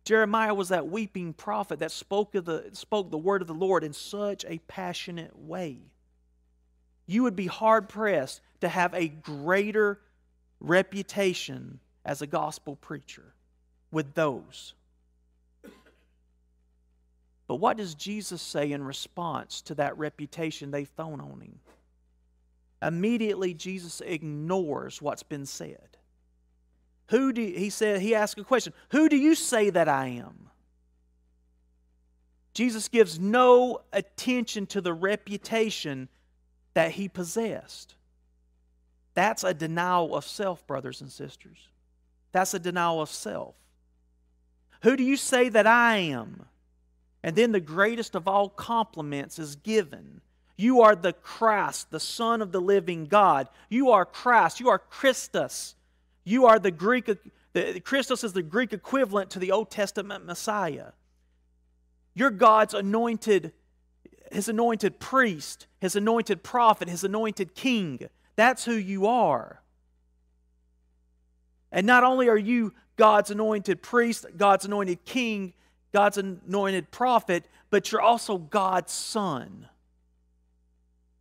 Jeremiah 0.04 0.54
was 0.54 0.70
that 0.70 0.88
weeping 0.88 1.34
prophet 1.34 1.80
that 1.80 1.92
spoke, 1.92 2.34
of 2.36 2.46
the, 2.46 2.70
spoke 2.74 3.12
the 3.12 3.18
word 3.18 3.42
of 3.42 3.48
the 3.48 3.54
Lord 3.54 3.84
in 3.84 3.94
such 3.94 4.46
a 4.46 4.60
passionate 4.68 5.38
way. 5.38 5.78
You 7.06 7.24
would 7.24 7.36
be 7.36 7.48
hard 7.48 7.88
pressed 7.88 8.42
to 8.62 8.70
have 8.70 8.94
a 8.94 9.08
greater 9.08 10.00
reputation 10.60 11.80
as 12.04 12.22
a 12.22 12.28
gospel 12.28 12.76
preacher 12.78 13.34
with 13.92 14.14
those. 14.14 14.74
But 17.48 17.56
what 17.56 17.78
does 17.78 17.96
Jesus 17.96 18.42
say 18.42 18.72
in 18.72 18.84
response 18.84 19.62
to 19.64 19.76
that 19.76 19.98
reputation 19.98 20.72
they've 20.72 20.90
thrown 20.96 21.20
on 21.20 21.42
him? 21.42 21.60
Immediately, 22.82 23.54
Jesus 23.54 24.02
ignores 24.02 25.02
what's 25.02 25.24
been 25.24 25.46
said. 25.46 25.98
Who 27.12 27.32
do 27.32 27.42
he 27.42 27.70
said 27.70 28.02
he 28.02 28.16
asked 28.16 28.40
a 28.40 28.44
question, 28.44 28.74
who 28.90 29.10
do 29.10 29.18
you 29.18 29.36
say 29.36 29.70
that 29.70 29.88
I 29.88 30.08
am? 30.08 30.50
Jesus 32.54 32.88
gives 32.88 33.20
no 33.20 33.82
attention 33.94 34.66
to 34.68 34.82
the 34.82 34.94
reputation 34.94 36.10
that 36.74 36.92
he 36.92 37.08
possessed. 37.08 37.96
That's 39.14 39.44
a 39.44 39.54
denial 39.54 40.16
of 40.16 40.26
self, 40.26 40.66
brothers 40.66 41.02
and 41.02 41.12
sisters. 41.12 41.70
That's 42.32 42.54
a 42.54 42.60
denial 42.60 43.02
of 43.02 43.10
self. 43.10 43.56
Who 44.84 44.96
do 44.96 45.04
you 45.04 45.18
say 45.18 45.50
that 45.50 45.68
I 45.68 45.98
am? 45.98 46.46
And 47.24 47.36
then 47.36 47.52
the 47.52 47.60
greatest 47.60 48.16
of 48.16 48.28
all 48.28 48.50
compliments 48.50 49.38
is 49.38 49.56
given 49.56 50.22
you 50.62 50.82
are 50.82 50.96
the 50.96 51.14
Christ, 51.14 51.90
the 51.90 52.00
Son 52.00 52.40
of 52.40 52.52
the 52.52 52.62
living 52.62 53.06
God. 53.06 53.50
You 53.68 53.90
are 53.92 54.06
Christ. 54.06 54.60
You 54.60 54.70
are 54.70 54.78
Christus. 54.78 55.74
You 56.24 56.46
are 56.46 56.60
the 56.60 56.72
Greek, 56.72 57.10
the, 57.54 57.80
Christus 57.82 58.24
is 58.24 58.34
the 58.34 58.44
Greek 58.44 58.74
equivalent 58.74 59.30
to 59.32 59.40
the 59.40 59.52
Old 59.52 59.72
Testament 59.72 60.26
Messiah. 60.26 60.92
You're 62.14 62.32
God's 62.32 62.74
anointed, 62.74 63.54
his 64.32 64.50
anointed 64.50 65.00
priest, 65.00 65.68
his 65.80 65.96
anointed 65.96 66.44
prophet, 66.44 66.90
his 66.90 67.04
anointed 67.04 67.56
king. 67.56 68.08
That's 68.36 68.66
who 68.66 68.74
you 68.74 69.08
are. 69.08 69.62
And 71.72 71.88
not 71.88 72.04
only 72.04 72.28
are 72.28 72.38
you 72.38 72.74
God's 72.98 73.32
anointed 73.32 73.82
priest, 73.82 74.26
God's 74.38 74.66
anointed 74.66 75.06
king, 75.06 75.54
God's 75.94 76.18
anointed 76.18 76.92
prophet, 76.92 77.46
but 77.70 77.92
you're 77.92 78.02
also 78.02 78.38
God's 78.38 78.92
son. 78.92 79.68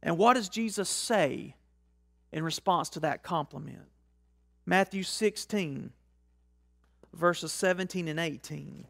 And 0.03 0.19
what 0.19 0.35
does 0.35 0.49
Jesus 0.49 0.89
say 0.89 1.55
in 2.33 2.43
response 2.43 2.89
to 2.91 3.01
that 3.01 3.23
compliment? 3.23 3.87
Matthew 4.71 5.03
16, 5.03 5.91
verses 7.13 7.51
17 7.51 8.07
and 8.07 8.21
18. 8.21 8.87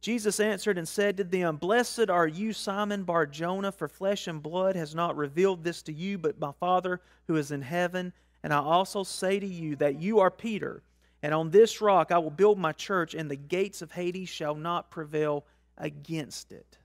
Jesus 0.00 0.40
answered 0.40 0.78
and 0.78 0.88
said 0.88 1.16
to 1.16 1.22
them, 1.22 1.54
Blessed 1.54 2.10
are 2.10 2.26
you, 2.26 2.52
Simon 2.52 3.04
Bar 3.04 3.26
Jonah, 3.26 3.70
for 3.70 3.86
flesh 3.86 4.26
and 4.26 4.42
blood 4.42 4.74
has 4.74 4.96
not 4.96 5.16
revealed 5.16 5.62
this 5.62 5.80
to 5.82 5.92
you, 5.92 6.18
but 6.18 6.40
my 6.40 6.50
Father 6.58 7.00
who 7.28 7.36
is 7.36 7.52
in 7.52 7.62
heaven. 7.62 8.12
And 8.42 8.52
I 8.52 8.58
also 8.58 9.04
say 9.04 9.38
to 9.38 9.46
you 9.46 9.76
that 9.76 10.00
you 10.02 10.18
are 10.18 10.32
Peter, 10.32 10.82
and 11.22 11.32
on 11.32 11.50
this 11.50 11.80
rock 11.80 12.10
I 12.10 12.18
will 12.18 12.30
build 12.30 12.58
my 12.58 12.72
church, 12.72 13.14
and 13.14 13.30
the 13.30 13.36
gates 13.36 13.80
of 13.80 13.92
Hades 13.92 14.28
shall 14.28 14.56
not 14.56 14.90
prevail 14.90 15.44
against 15.78 16.50
it. 16.50 16.78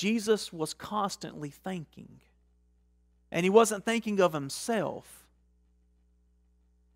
Jesus 0.00 0.50
was 0.50 0.72
constantly 0.72 1.50
thinking. 1.50 2.20
And 3.30 3.44
he 3.44 3.50
wasn't 3.50 3.84
thinking 3.84 4.18
of 4.18 4.32
himself. 4.32 5.26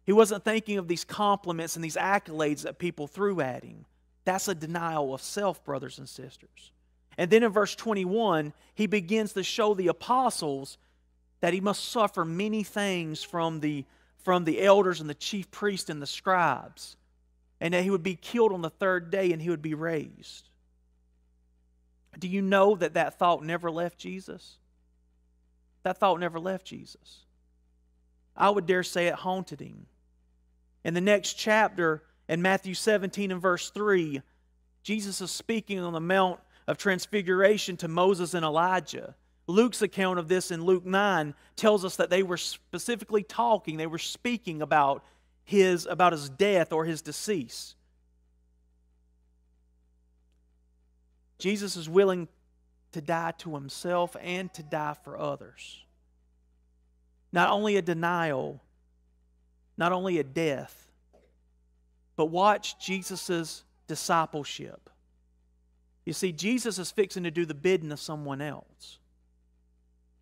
He 0.05 0.13
wasn't 0.13 0.43
thinking 0.43 0.79
of 0.79 0.89
these 0.89 1.05
compliments 1.05 1.77
and 1.77 1.85
these 1.85 1.97
accolades 1.97 2.63
that 2.63 2.79
people 2.79 3.07
threw 3.07 3.43
at 3.43 3.63
him. 3.63 3.85
That's 4.25 4.49
a 4.49 4.55
denial 4.55 5.13
of 5.13 5.21
self, 5.21 5.63
brothers 5.67 5.99
and 5.99 6.09
sisters. 6.09 6.73
And 7.19 7.31
then 7.31 7.43
in 7.43 7.53
verse 7.53 7.75
21, 7.75 8.55
he 8.75 8.87
begins 8.87 9.35
to 9.35 9.43
show 9.43 9.75
the 9.75 9.89
apostles 9.89 10.79
that 11.41 11.53
he 11.53 11.61
must 11.61 11.85
suffer 11.85 12.25
many 12.25 12.63
things 12.63 13.23
from 13.23 13.61
the, 13.61 13.85
from 14.17 14.47
the 14.47 14.63
elders 14.63 15.03
and 15.03 15.11
the 15.11 15.15
chief 15.15 15.51
priests 15.51 15.91
and 15.91 16.01
the 16.01 16.07
scribes 16.07 16.97
and 17.61 17.75
that 17.75 17.85
he 17.85 17.91
would 17.91 18.03
be 18.03 18.17
killed 18.17 18.55
on 18.55 18.63
the 18.63 18.71
third 18.71 19.11
day 19.11 19.31
and 19.31 19.43
he 19.43 19.51
would 19.51 19.61
be 19.61 19.75
raised. 19.75 20.49
Do 22.25 22.31
you 22.31 22.41
know 22.41 22.75
that 22.77 22.95
that 22.95 23.19
thought 23.19 23.45
never 23.45 23.71
left 23.71 23.99
Jesus? 23.99 24.57
That 25.83 25.99
thought 25.99 26.19
never 26.19 26.41
left 26.41 26.65
Jesus. 26.65 27.27
I 28.35 28.49
would 28.49 28.65
dare 28.65 28.83
say 28.83 29.09
it 29.09 29.15
haunted 29.15 29.61
him. 29.61 29.85
In 30.85 30.95
the 30.95 31.03
next 31.03 31.35
chapter, 31.35 32.03
in 32.27 32.41
Matthew 32.41 32.73
17 32.73 33.31
and 33.31 33.43
verse 33.43 33.69
3, 33.69 34.23
Jesus 34.83 35.21
is 35.21 35.33
speaking 35.33 35.79
on 35.81 35.93
the 35.93 36.01
Mount 36.01 36.41
of 36.67 36.79
Transfiguration 36.79 37.77
to 37.77 37.89
Moses 37.89 38.33
and 38.33 38.43
Elijah. 38.43 39.15
Luke's 39.47 39.83
account 39.83 40.19
of 40.19 40.27
this 40.27 40.51
in 40.51 40.65
Luke 40.65 40.87
9 40.87 41.35
tells 41.57 41.85
us 41.85 41.97
that 41.97 42.09
they 42.09 42.23
were 42.23 42.39
specifically 42.39 43.23
talking, 43.23 43.77
they 43.77 43.87
were 43.87 43.99
speaking 43.99 44.63
about 44.63 45.05
his, 45.45 45.85
about 45.85 46.13
his 46.15 46.31
death 46.31 46.73
or 46.73 46.87
his 46.87 47.03
decease. 47.03 47.75
Jesus 51.39 51.77
is 51.77 51.89
willing 51.89 52.29
to 52.93 53.01
die 53.01 53.33
to 53.39 53.55
himself 53.55 54.17
and 54.21 54.53
to 54.55 54.63
die 54.63 54.95
for 55.05 55.19
others. 55.19 55.85
Not 57.33 57.51
only 57.51 57.77
a 57.77 57.83
denial, 57.83 58.63
not 59.77 59.93
only 59.93 60.19
a 60.19 60.25
death, 60.25 60.93
but 62.17 62.27
watch 62.27 62.79
Jesus' 62.79 63.65
discipleship. 63.89 64.89
You 66.05 66.13
see, 66.13 66.33
Jesus 66.33 66.79
is 66.79 66.91
fixing 66.91 67.25
to 67.25 67.31
do 67.31 67.45
the 67.45 67.55
bidding 67.55 67.91
of 67.91 67.99
someone 67.99 68.41
else. 68.41 68.99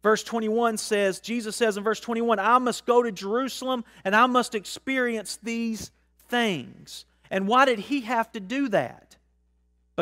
Verse 0.03 0.25
21 0.25 0.79
says, 0.79 1.21
Jesus 1.21 1.55
says 1.55 1.77
in 1.77 1.85
verse 1.85 2.01
21, 2.01 2.39
I 2.39 2.59
must 2.59 2.87
go 2.87 3.03
to 3.03 3.13
Jerusalem 3.13 3.85
and 4.05 4.17
I 4.17 4.27
must 4.27 4.55
experience 4.55 5.39
these 5.43 5.91
things. 6.29 7.05
And 7.31 7.47
why 7.47 7.67
did 7.67 7.79
he 7.79 8.01
have 8.03 8.33
to 8.33 8.41
do 8.41 8.69
that? 8.71 9.12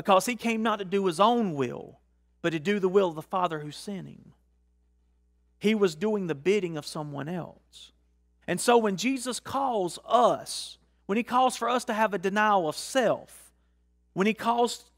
Because 0.00 0.24
he 0.24 0.34
came 0.34 0.62
not 0.62 0.78
to 0.78 0.86
do 0.86 1.04
his 1.04 1.20
own 1.20 1.52
will, 1.52 1.98
but 2.40 2.54
to 2.54 2.58
do 2.58 2.78
the 2.78 2.88
will 2.88 3.10
of 3.10 3.16
the 3.16 3.20
Father 3.20 3.58
who 3.58 3.70
sent 3.70 4.08
him. 4.08 4.32
He 5.58 5.74
was 5.74 5.94
doing 5.94 6.26
the 6.26 6.34
bidding 6.34 6.78
of 6.78 6.86
someone 6.86 7.28
else. 7.28 7.92
And 8.46 8.58
so 8.58 8.78
when 8.78 8.96
Jesus 8.96 9.40
calls 9.40 9.98
us, 10.08 10.78
when 11.04 11.18
he 11.18 11.22
calls 11.22 11.54
for 11.54 11.68
us 11.68 11.84
to 11.84 11.92
have 11.92 12.14
a 12.14 12.18
denial 12.18 12.66
of 12.66 12.76
self, 12.76 13.52
when 14.14 14.26
he 14.26 14.32
calls 14.32 14.90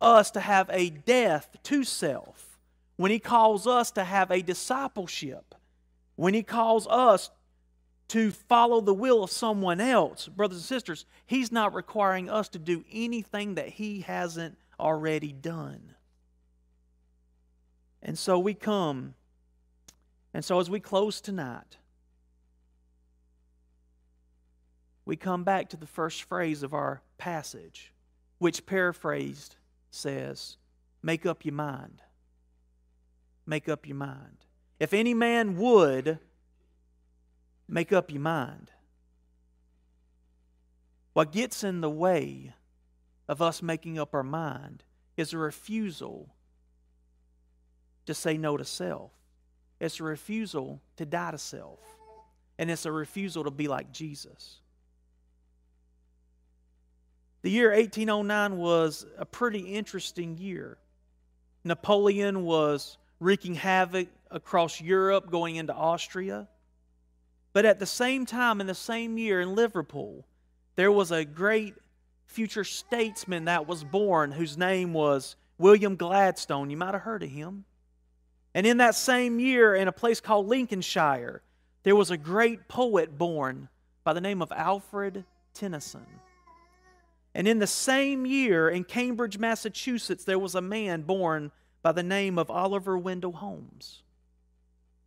us 0.00 0.32
to 0.32 0.40
have 0.40 0.68
a 0.72 0.90
death 0.90 1.56
to 1.62 1.84
self, 1.84 2.58
when 2.96 3.12
he 3.12 3.20
calls 3.20 3.68
us 3.68 3.92
to 3.92 4.02
have 4.02 4.32
a 4.32 4.42
discipleship, 4.42 5.54
when 6.16 6.34
he 6.34 6.42
calls 6.42 6.88
us 6.88 7.30
to 8.10 8.32
follow 8.32 8.80
the 8.80 8.92
will 8.92 9.22
of 9.22 9.30
someone 9.30 9.80
else, 9.80 10.26
brothers 10.26 10.58
and 10.58 10.64
sisters, 10.64 11.06
he's 11.26 11.52
not 11.52 11.72
requiring 11.72 12.28
us 12.28 12.48
to 12.48 12.58
do 12.58 12.84
anything 12.90 13.54
that 13.54 13.68
he 13.68 14.00
hasn't 14.00 14.58
already 14.80 15.32
done. 15.32 15.94
And 18.02 18.18
so 18.18 18.36
we 18.36 18.52
come, 18.52 19.14
and 20.34 20.44
so 20.44 20.58
as 20.58 20.68
we 20.68 20.80
close 20.80 21.20
tonight, 21.20 21.76
we 25.04 25.14
come 25.14 25.44
back 25.44 25.68
to 25.68 25.76
the 25.76 25.86
first 25.86 26.24
phrase 26.24 26.64
of 26.64 26.74
our 26.74 27.02
passage, 27.16 27.92
which 28.38 28.66
paraphrased 28.66 29.54
says, 29.92 30.56
Make 31.00 31.26
up 31.26 31.44
your 31.44 31.54
mind. 31.54 32.02
Make 33.46 33.68
up 33.68 33.86
your 33.86 33.96
mind. 33.96 34.46
If 34.80 34.92
any 34.92 35.14
man 35.14 35.56
would, 35.56 36.18
make 37.70 37.92
up 37.92 38.10
your 38.10 38.20
mind. 38.20 38.70
What 41.12 41.32
gets 41.32 41.64
in 41.64 41.80
the 41.80 41.90
way 41.90 42.52
of 43.28 43.40
us 43.40 43.62
making 43.62 43.98
up 43.98 44.14
our 44.14 44.22
mind 44.22 44.82
is 45.16 45.32
a 45.32 45.38
refusal 45.38 46.34
to 48.06 48.14
say 48.14 48.36
no 48.36 48.56
to 48.56 48.64
self. 48.64 49.12
It's 49.80 50.00
a 50.00 50.04
refusal 50.04 50.80
to 50.96 51.06
die 51.06 51.30
to 51.30 51.38
self. 51.38 51.78
And 52.58 52.70
it's 52.70 52.84
a 52.84 52.92
refusal 52.92 53.44
to 53.44 53.50
be 53.50 53.68
like 53.68 53.92
Jesus. 53.92 54.60
The 57.42 57.50
year 57.50 57.70
1809 57.70 58.58
was 58.58 59.06
a 59.16 59.24
pretty 59.24 59.60
interesting 59.60 60.36
year. 60.36 60.76
Napoleon 61.64 62.42
was 62.44 62.98
wreaking 63.18 63.54
havoc 63.54 64.08
across 64.30 64.80
Europe, 64.80 65.30
going 65.30 65.56
into 65.56 65.74
Austria. 65.74 66.48
But 67.52 67.64
at 67.64 67.78
the 67.78 67.86
same 67.86 68.26
time, 68.26 68.60
in 68.60 68.66
the 68.66 68.74
same 68.74 69.18
year 69.18 69.40
in 69.40 69.54
Liverpool, 69.54 70.26
there 70.76 70.92
was 70.92 71.10
a 71.10 71.24
great 71.24 71.74
future 72.26 72.64
statesman 72.64 73.46
that 73.46 73.66
was 73.66 73.82
born 73.82 74.30
whose 74.30 74.56
name 74.56 74.92
was 74.92 75.34
William 75.58 75.96
Gladstone. 75.96 76.70
You 76.70 76.76
might 76.76 76.94
have 76.94 77.02
heard 77.02 77.22
of 77.22 77.30
him. 77.30 77.64
And 78.54 78.66
in 78.66 78.78
that 78.78 78.94
same 78.94 79.40
year, 79.40 79.74
in 79.74 79.88
a 79.88 79.92
place 79.92 80.20
called 80.20 80.46
Lincolnshire, 80.46 81.42
there 81.82 81.96
was 81.96 82.10
a 82.10 82.16
great 82.16 82.68
poet 82.68 83.16
born 83.16 83.68
by 84.04 84.12
the 84.12 84.20
name 84.20 84.42
of 84.42 84.52
Alfred 84.52 85.24
Tennyson. 85.54 86.06
And 87.34 87.46
in 87.46 87.58
the 87.58 87.66
same 87.66 88.26
year, 88.26 88.68
in 88.68 88.84
Cambridge, 88.84 89.38
Massachusetts, 89.38 90.24
there 90.24 90.38
was 90.38 90.54
a 90.54 90.60
man 90.60 91.02
born 91.02 91.52
by 91.82 91.92
the 91.92 92.02
name 92.02 92.38
of 92.38 92.50
Oliver 92.50 92.98
Wendell 92.98 93.32
Holmes. 93.32 94.02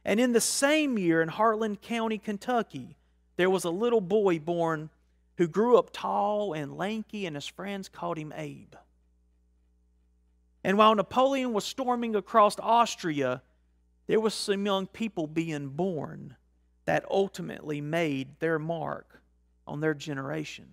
And 0.06 0.20
in 0.20 0.34
the 0.34 0.42
same 0.42 0.98
year, 0.98 1.22
in 1.22 1.30
Harlan 1.30 1.78
County, 1.78 2.18
Kentucky, 2.18 2.98
there 3.38 3.50
was 3.50 3.64
a 3.64 3.70
little 3.70 4.02
boy 4.02 4.40
born 4.40 4.90
who 5.38 5.48
grew 5.48 5.78
up 5.78 5.90
tall 5.92 6.54
and 6.54 6.78
lanky, 6.78 7.26
and 7.26 7.36
his 7.36 7.48
friends 7.48 7.90
called 7.90 8.18
him 8.18 8.34
Abe. 8.36 8.76
And 10.64 10.78
while 10.78 10.96
Napoleon 10.96 11.54
was 11.54 11.66
storming 11.66 12.16
across 12.16 12.56
Austria, 12.60 13.42
there 14.08 14.20
was 14.20 14.34
some 14.34 14.66
young 14.66 14.88
people 14.88 15.28
being 15.28 15.70
born 15.70 16.36
that 16.86 17.06
ultimately 17.10 17.82
made 17.82 18.40
their 18.40 18.60
mark 18.60 19.22
on 19.66 19.80
their 19.80 19.94
generation. 19.94 20.68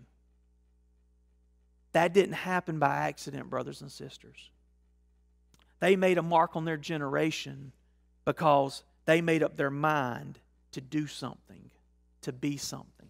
That 1.92 2.12
didn't 2.12 2.34
happen 2.34 2.78
by 2.78 2.96
accident, 2.96 3.50
brothers 3.50 3.80
and 3.80 3.90
sisters. 3.90 4.50
They 5.80 5.96
made 5.96 6.18
a 6.18 6.22
mark 6.22 6.56
on 6.56 6.64
their 6.64 6.76
generation 6.76 7.72
because 8.24 8.82
they 9.10 9.20
made 9.20 9.42
up 9.42 9.56
their 9.56 9.70
mind 9.70 10.38
to 10.70 10.80
do 10.80 11.06
something, 11.06 11.70
to 12.22 12.32
be 12.32 12.56
something. 12.56 13.08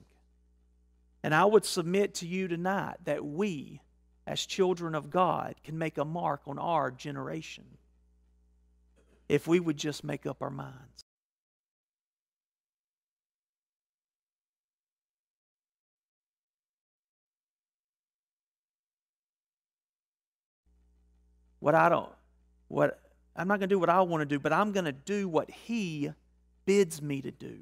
And 1.23 1.35
I 1.35 1.45
would 1.45 1.67
submit 1.67 2.15
to 2.17 2.27
you 2.27 2.49
tonight 2.49 2.97
that 3.05 3.23
we, 3.23 3.83
as 4.27 4.47
children 4.47 4.95
of 4.95 5.11
God, 5.11 5.57
can 5.63 5.77
make 5.77 5.99
a 5.99 6.05
mark 6.05 6.41
on 6.47 6.59
our 6.59 6.91
generation 6.91 7.65
if 9.29 9.47
we 9.47 9.61
would 9.61 9.77
just 9.77 10.03
make 10.03 10.25
up 10.25 10.41
our 10.41 10.51
minds. 10.51 11.05
what 21.61 21.75
I 21.75 21.91
don't, 21.91 22.11
what 22.69 22.99
I'm 23.41 23.49
not 23.49 23.59
going 23.59 23.71
to 23.71 23.75
do 23.75 23.79
what 23.79 23.89
I 23.89 24.03
want 24.03 24.21
to 24.21 24.27
do, 24.27 24.39
but 24.39 24.53
I'm 24.53 24.71
going 24.71 24.85
to 24.85 24.93
do 24.93 25.27
what 25.27 25.51
He 25.51 26.13
bids 26.67 27.01
me 27.01 27.23
to 27.23 27.31
do. 27.31 27.57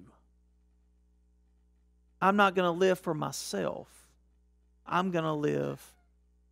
I'm 2.20 2.34
not 2.34 2.56
going 2.56 2.66
to 2.66 2.76
live 2.76 2.98
for 2.98 3.14
myself. 3.14 3.86
I'm 4.84 5.12
going 5.12 5.22
to 5.22 5.32
live 5.32 5.80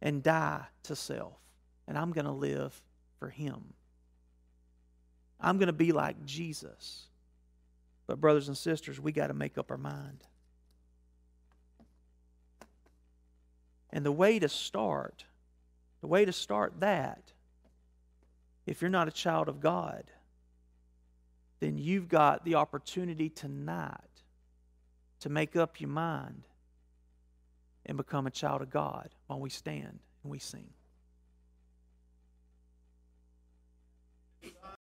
and 0.01 0.23
die 0.23 0.63
to 0.85 0.95
self, 0.95 1.35
and 1.89 1.99
I'm 1.99 2.13
going 2.13 2.27
to 2.27 2.31
live 2.31 2.81
for 3.19 3.29
Him. 3.29 3.75
I'm 5.41 5.59
going 5.59 5.67
to 5.67 5.73
be 5.73 5.91
like 5.91 6.25
Jesus. 6.25 7.07
But, 8.07 8.21
brothers 8.21 8.47
and 8.47 8.57
sisters, 8.57 9.01
we 9.01 9.11
got 9.11 9.27
to 9.27 9.35
make 9.35 9.59
up 9.59 9.73
our 9.73 9.77
mind. 9.77 10.23
And 13.91 14.07
the 14.07 14.13
way 14.13 14.39
to 14.39 14.49
start, 14.49 15.25
the 16.01 16.07
way 16.07 16.25
to 16.25 16.33
start 16.33 16.75
that 16.79 17.33
if 18.67 18.83
you're 18.83 18.91
not 18.91 19.09
a 19.09 19.13
child 19.13 19.49
of 19.49 19.61
God, 19.61 20.05
then 21.61 21.79
you've 21.79 22.09
got 22.09 22.45
the 22.45 22.57
opportunity 22.57 23.31
tonight 23.31 24.01
to 25.21 25.29
make 25.29 25.57
up 25.57 25.81
your 25.81 25.89
mind 25.89 26.47
and 27.87 27.97
become 27.97 28.27
a 28.27 28.31
child 28.31 28.61
of 28.61 28.71
God 28.71 29.09
while 29.27 29.41
we 29.41 29.49
stand 29.49 30.01
and 30.23 30.31
we 30.31 30.39
sing. 30.39 30.69